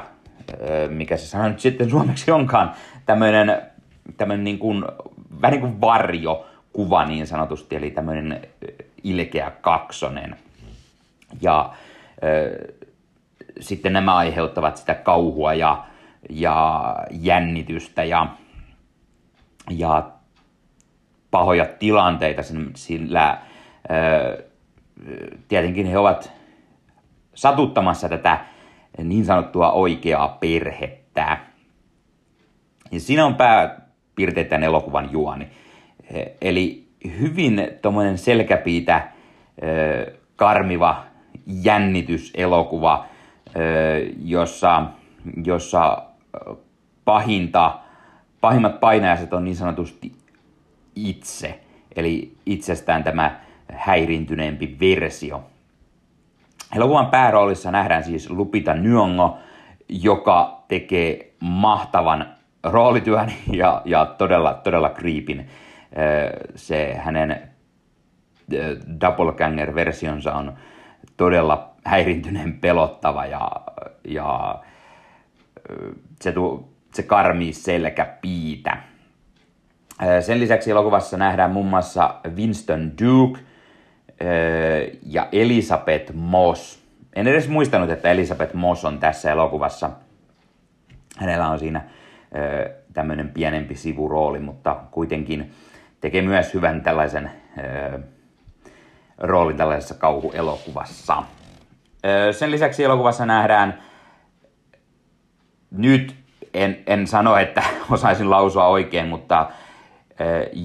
[0.90, 2.72] mikä se sana nyt sitten suomeksi onkaan,
[3.06, 3.62] tämmöinen,
[4.18, 4.86] tämmöinen niin kuin,
[5.42, 8.42] vähän niin kuin varjo, kuva niin sanotusti, eli tämmöinen
[9.04, 10.36] ilkeä kaksonen.
[11.42, 11.74] Ja
[13.60, 15.86] sitten nämä aiheuttavat sitä kauhua ja,
[16.30, 18.28] ja jännitystä ja,
[19.70, 20.10] ja
[21.32, 22.42] pahoja tilanteita,
[22.76, 23.38] sillä
[25.48, 26.32] tietenkin he ovat
[27.34, 28.46] satuttamassa tätä
[29.04, 31.38] niin sanottua oikeaa perhettä.
[32.92, 35.48] Ja siinä on pääpiirteet tämän elokuvan juoni.
[36.42, 36.88] Eli
[37.20, 39.08] hyvin tuommoinen selkäpiitä,
[40.36, 41.04] karmiva
[41.46, 43.06] jännityselokuva,
[44.24, 44.84] jossa,
[45.46, 46.04] jossa
[47.06, 47.80] pahinta,
[48.42, 50.12] pahimmat painajaiset on niin sanotusti
[50.96, 51.60] itse,
[51.96, 53.40] eli itsestään tämä
[53.74, 55.44] häirintyneempi versio.
[56.76, 59.38] Elokuvan pääroolissa nähdään siis Lupita Nyong'o,
[59.90, 65.48] joka tekee mahtavan roolityön ja, ja todella, todella creepin.
[66.56, 67.50] Se hänen
[69.02, 70.54] doppelganger-versionsa on
[71.18, 73.52] todella häirintyneen pelottava ja,
[74.08, 74.60] ja
[76.22, 78.78] se, tu, se karmii selkäpiitä.
[80.22, 83.40] Sen lisäksi elokuvassa nähdään muun muassa Winston Duke
[85.06, 86.84] ja Elisabeth Moss.
[87.16, 89.90] En edes muistanut, että Elisabeth Moss on tässä elokuvassa.
[91.18, 91.82] Hänellä on siinä
[92.94, 95.52] tämmöinen pienempi sivurooli, mutta kuitenkin
[96.02, 97.32] tekee myös hyvän tällaisen
[99.18, 101.24] roolin tällaisessa kauhuelokuvassa.
[102.32, 103.80] Sen lisäksi elokuvassa nähdään
[105.72, 106.16] nyt,
[106.54, 109.50] en, en sano, että osaisin lausua oikein, mutta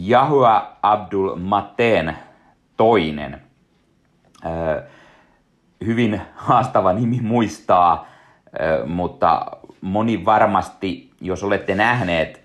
[0.09, 2.17] Yahua Abdul Mateen
[2.77, 3.41] toinen.
[5.87, 8.07] Hyvin haastava nimi muistaa,
[8.87, 9.47] mutta
[9.81, 12.43] moni varmasti, jos olette nähneet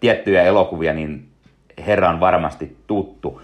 [0.00, 1.28] tiettyjä elokuvia, niin
[1.86, 3.42] herra on varmasti tuttu.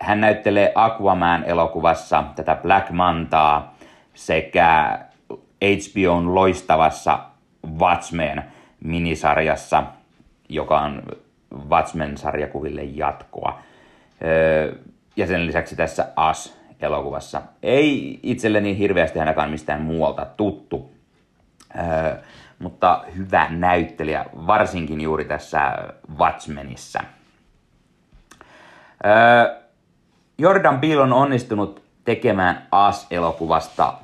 [0.00, 3.74] Hän näyttelee Aquaman-elokuvassa tätä Black Mantaa
[4.14, 4.98] sekä
[5.64, 7.18] HBOn loistavassa
[7.78, 9.82] Watchmen-minisarjassa,
[10.48, 11.02] joka on
[11.68, 13.58] Watchmen-sarjakuville jatkoa.
[15.16, 17.42] Ja sen lisäksi tässä As-elokuvassa.
[17.62, 20.92] Ei itselleni hirveästi ainakaan mistään muualta tuttu,
[22.58, 25.72] mutta hyvä näyttelijä, varsinkin juuri tässä
[26.18, 27.00] Watchmenissa–
[30.38, 33.94] Jordan Peele on onnistunut tekemään As-elokuvasta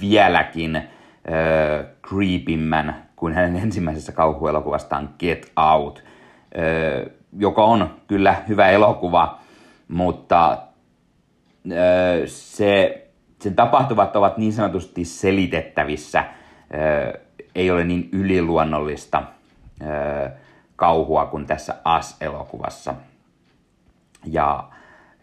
[0.00, 0.84] vieläkin äh,
[2.08, 6.04] creepimmän kuin hänen ensimmäisessä kauhuelokuvastaan Get Out,
[6.58, 9.38] äh, joka on kyllä hyvä elokuva,
[9.88, 10.58] mutta äh,
[12.26, 13.06] se,
[13.40, 16.26] sen tapahtuvat ovat niin sanotusti selitettävissä, äh,
[17.54, 19.18] ei ole niin yliluonnollista
[19.82, 20.32] äh,
[20.76, 22.94] kauhua kuin tässä As-elokuvassa.
[24.26, 24.68] Ja,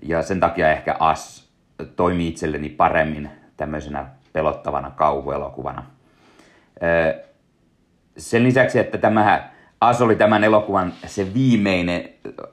[0.02, 1.50] ja sen takia ehkä As
[1.96, 5.84] toimii itselleni paremmin tämmöisenä pelottavana kauhuelokuvana.
[8.18, 9.50] Sen lisäksi, että tämä
[9.82, 12.10] As oli tämän elokuvan se viimeinen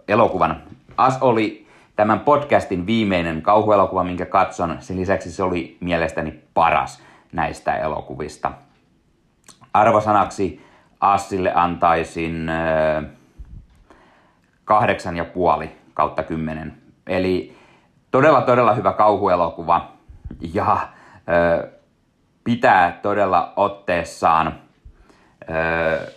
[0.09, 0.63] elokuvan.
[0.97, 1.67] As oli
[1.97, 4.77] tämän podcastin viimeinen kauhuelokuva, minkä katson.
[4.81, 8.53] Sen lisäksi se oli mielestäni paras näistä elokuvista.
[9.73, 10.67] Arvosanaksi
[11.01, 12.51] Assille antaisin
[14.65, 16.77] kahdeksan ja puoli kautta 10.
[17.07, 17.57] Eli
[18.11, 19.93] todella, todella hyvä kauhuelokuva
[20.55, 20.89] ja
[21.29, 21.69] ö,
[22.45, 24.55] pitää todella otteessaan.
[25.51, 26.13] Ö,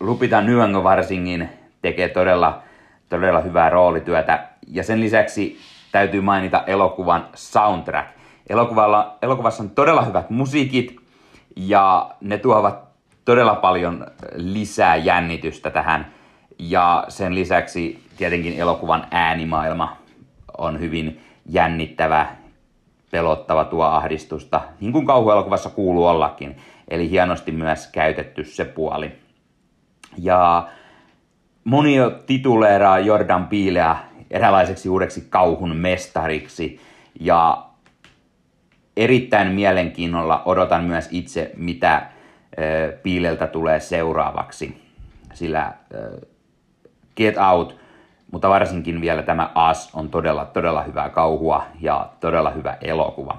[0.00, 1.48] Lupita Nyong'o varsinkin
[1.82, 2.62] tekee todella,
[3.08, 4.48] todella hyvää roolityötä.
[4.68, 5.58] Ja sen lisäksi
[5.92, 8.08] täytyy mainita elokuvan soundtrack.
[8.48, 10.96] Elokuvalla, elokuvassa on todella hyvät musiikit
[11.56, 12.78] ja ne tuovat
[13.24, 16.06] todella paljon lisää jännitystä tähän.
[16.58, 19.96] Ja sen lisäksi tietenkin elokuvan äänimaailma
[20.58, 22.26] on hyvin jännittävä,
[23.10, 26.56] pelottava, tuo ahdistusta, niin kuin kauhuelokuvassa kuuluu ollakin.
[26.88, 29.12] Eli hienosti myös käytetty se puoli.
[30.18, 30.68] Ja
[31.64, 31.96] moni
[32.26, 33.96] tituleeraa Jordan Piileä
[34.30, 36.80] eräänlaiseksi uudeksi kauhun mestariksi.
[37.20, 37.66] Ja
[38.96, 42.06] erittäin mielenkiinnolla odotan myös itse, mitä
[43.02, 44.82] Piileltä tulee seuraavaksi.
[45.34, 45.72] Sillä
[47.16, 47.83] Get Out
[48.34, 53.38] mutta varsinkin vielä tämä As on todella, todella hyvää kauhua ja todella hyvä elokuva.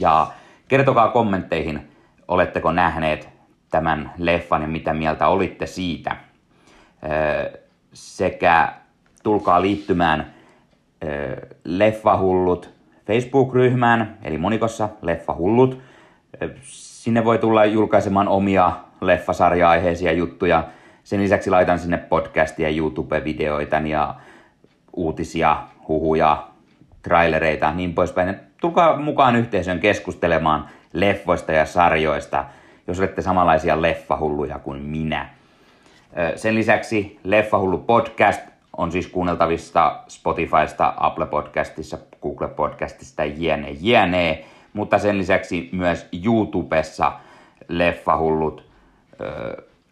[0.00, 0.26] Ja
[0.68, 1.88] kertokaa kommentteihin,
[2.28, 3.28] oletteko nähneet
[3.70, 6.16] tämän leffan ja mitä mieltä olitte siitä.
[7.92, 8.72] Sekä
[9.22, 10.34] tulkaa liittymään
[11.64, 12.70] Leffahullut
[13.06, 15.80] Facebook-ryhmään, eli monikossa Leffahullut.
[16.62, 20.64] Sinne voi tulla julkaisemaan omia leffasarja-aiheisia juttuja,
[21.04, 24.14] sen lisäksi laitan sinne podcastia, YouTube-videoita ja
[24.92, 26.48] uutisia, huhuja,
[27.02, 28.36] trailereita, niin poispäin.
[28.60, 32.44] tulkaa mukaan yhteisön keskustelemaan leffoista ja sarjoista,
[32.86, 35.28] jos olette samanlaisia leffahulluja kuin minä.
[36.36, 38.40] Sen lisäksi Leffahullu podcast
[38.76, 44.44] on siis kuunneltavissa Spotifysta, Apple Podcastissa, Google Podcastista jne, jne.
[44.72, 47.12] Mutta sen lisäksi myös YouTubessa
[47.68, 48.64] Leffahullut,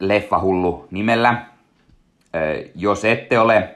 [0.03, 1.45] Leffahullu nimellä.
[2.75, 3.75] Jos ette ole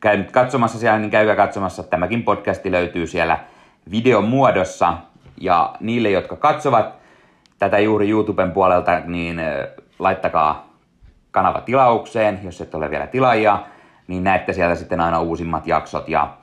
[0.00, 1.82] käynyt katsomassa siellä, niin käykää katsomassa.
[1.82, 3.38] Tämäkin podcasti löytyy siellä
[3.90, 4.96] videon muodossa.
[5.40, 6.94] Ja niille, jotka katsovat
[7.58, 9.40] tätä juuri YouTuben puolelta, niin
[9.98, 10.68] laittakaa
[11.30, 13.62] kanava tilaukseen, jos et ole vielä tilaajia,
[14.06, 16.36] niin näette sieltä sitten aina uusimmat jaksot ja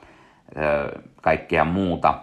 [0.56, 2.14] ö, kaikkea muuta.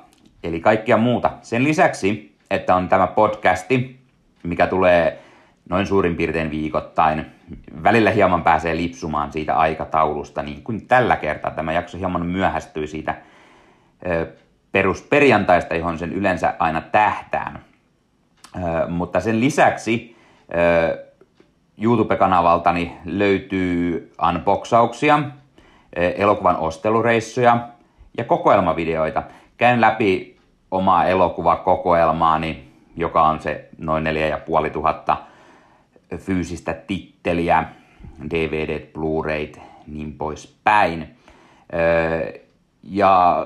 [0.44, 1.32] Eli kaikkea muuta.
[1.42, 4.00] Sen lisäksi, että on tämä podcasti,
[4.44, 5.20] mikä tulee
[5.70, 7.26] noin suurin piirtein viikoittain.
[7.84, 11.52] Välillä hieman pääsee lipsumaan siitä aikataulusta, niin kuin tällä kertaa.
[11.52, 13.16] Tämä jakso hieman myöhästyi siitä
[14.72, 17.60] perusperjantaista, johon sen yleensä aina tähtään.
[18.90, 20.16] Mutta sen lisäksi
[21.78, 25.20] YouTube-kanavaltani löytyy unboxauksia,
[25.96, 27.68] elokuvan ostelureissuja
[28.18, 29.24] ja kokoelmavideoita.
[29.58, 30.38] Käyn läpi
[30.72, 35.33] omaa elokuvakokoelmaani, joka on se noin 4500
[36.18, 37.64] fyysistä titteliä,
[38.30, 41.16] DVD, Blu-rayt, niin poispäin.
[42.84, 43.46] Ja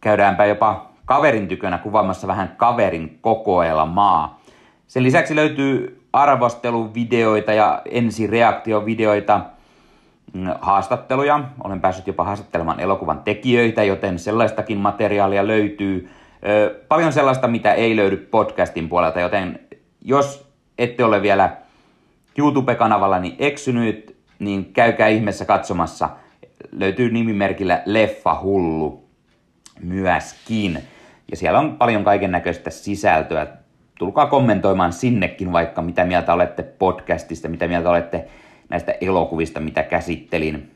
[0.00, 4.40] käydäänpä jopa kaverin tykönä kuvaamassa vähän kaverin kokoelmaa.
[4.86, 9.40] Sen lisäksi löytyy arvosteluvideoita ja ensireaktiovideoita,
[10.32, 11.40] mm, haastatteluja.
[11.64, 16.10] Olen päässyt jopa haastattelemaan elokuvan tekijöitä, joten sellaistakin materiaalia löytyy.
[16.88, 19.60] Paljon sellaista, mitä ei löydy podcastin puolelta, joten
[20.02, 21.56] jos ette ole vielä
[22.38, 26.08] YouTube-kanavallani eksynyt, niin käykää ihmeessä katsomassa.
[26.72, 29.04] Löytyy nimimerkillä Leffa Hullu
[29.82, 30.78] myöskin.
[31.30, 33.46] Ja siellä on paljon kaiken näköistä sisältöä
[33.98, 38.28] tulkaa kommentoimaan sinnekin vaikka mitä mieltä olette podcastista, mitä mieltä olette
[38.68, 40.70] näistä elokuvista, mitä käsittelin.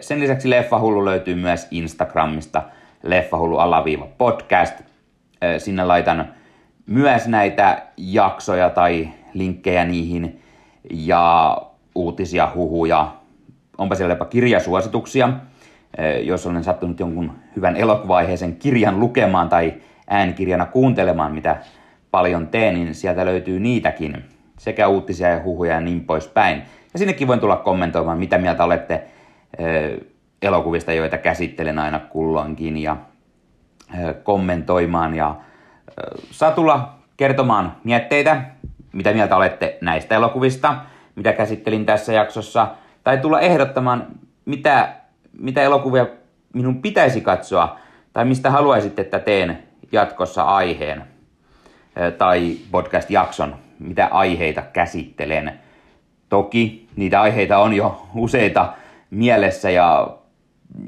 [0.00, 2.62] Sen lisäksi Leffahullu löytyy myös Instagramista,
[3.02, 4.74] Leffahullu alaviiva podcast.
[5.58, 6.34] Sinne laitan
[6.86, 10.42] myös näitä jaksoja tai linkkejä niihin
[10.90, 11.56] ja
[11.94, 13.14] uutisia, huhuja.
[13.78, 15.32] Onpa siellä jopa kirjasuosituksia,
[16.22, 19.74] jos olen sattunut jonkun hyvän elokuvaiheisen kirjan lukemaan tai
[20.08, 21.56] äänikirjana kuuntelemaan, mitä
[22.10, 24.24] paljon teen, niin sieltä löytyy niitäkin,
[24.58, 26.62] sekä uutisia ja huhuja ja niin poispäin.
[26.92, 29.04] Ja sinnekin voin tulla kommentoimaan, mitä mieltä olette
[30.42, 32.96] elokuvista, joita käsittelen aina kulloinkin, ja
[34.22, 35.14] kommentoimaan.
[35.14, 35.34] Ja
[36.30, 38.42] saa tulla kertomaan mietteitä,
[38.94, 40.76] mitä mieltä olette näistä elokuvista,
[41.16, 42.68] mitä käsittelin tässä jaksossa,
[43.04, 44.06] tai tulla ehdottamaan,
[44.44, 44.94] mitä,
[45.38, 46.06] mitä elokuvia
[46.52, 47.78] minun pitäisi katsoa,
[48.12, 49.58] tai mistä haluaisitte, että teen
[49.92, 51.04] jatkossa aiheen
[52.18, 55.60] tai podcast-jakson, mitä aiheita käsittelen.
[56.28, 58.72] Toki niitä aiheita on jo useita
[59.10, 60.16] mielessä ja,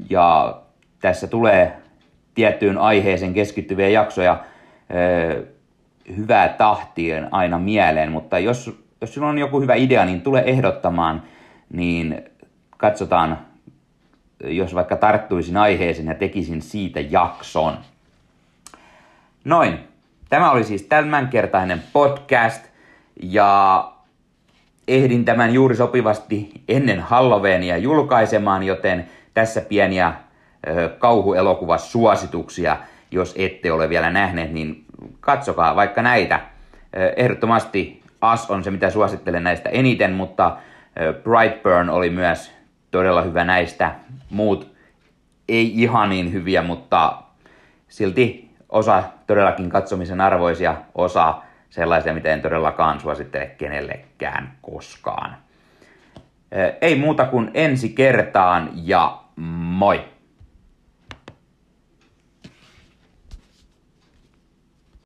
[0.09, 0.57] ja
[1.01, 1.77] tässä tulee
[2.33, 4.43] tiettyyn aiheeseen keskittyviä jaksoja
[6.15, 11.23] hyvää tahtien aina mieleen, mutta jos, jos sinulla on joku hyvä idea, niin tule ehdottamaan,
[11.73, 12.21] niin
[12.77, 13.37] katsotaan,
[14.43, 17.77] jos vaikka tarttuisin aiheeseen ja tekisin siitä jakson.
[19.45, 19.79] Noin,
[20.29, 22.65] Tämä oli siis tämänkertainen podcast
[23.23, 23.91] ja
[24.87, 30.13] ehdin tämän juuri sopivasti ennen Halloweenia julkaisemaan, joten tässä pieniä
[30.99, 32.77] kauhuelokuvasuosituksia,
[33.11, 34.85] jos ette ole vielä nähneet, niin
[35.19, 36.39] katsokaa vaikka näitä.
[37.15, 40.57] Ehdottomasti As on se, mitä suosittelen näistä eniten, mutta
[41.23, 42.53] Brightburn oli myös
[42.91, 43.95] todella hyvä näistä.
[44.29, 44.75] Muut
[45.49, 47.13] ei ihan niin hyviä, mutta
[47.87, 55.37] silti osa todellakin katsomisen arvoisia, osa sellaisia, mitä en todellakaan suosittele kenellekään koskaan.
[56.81, 60.05] Ei muuta kuin ensi kertaan ja moi!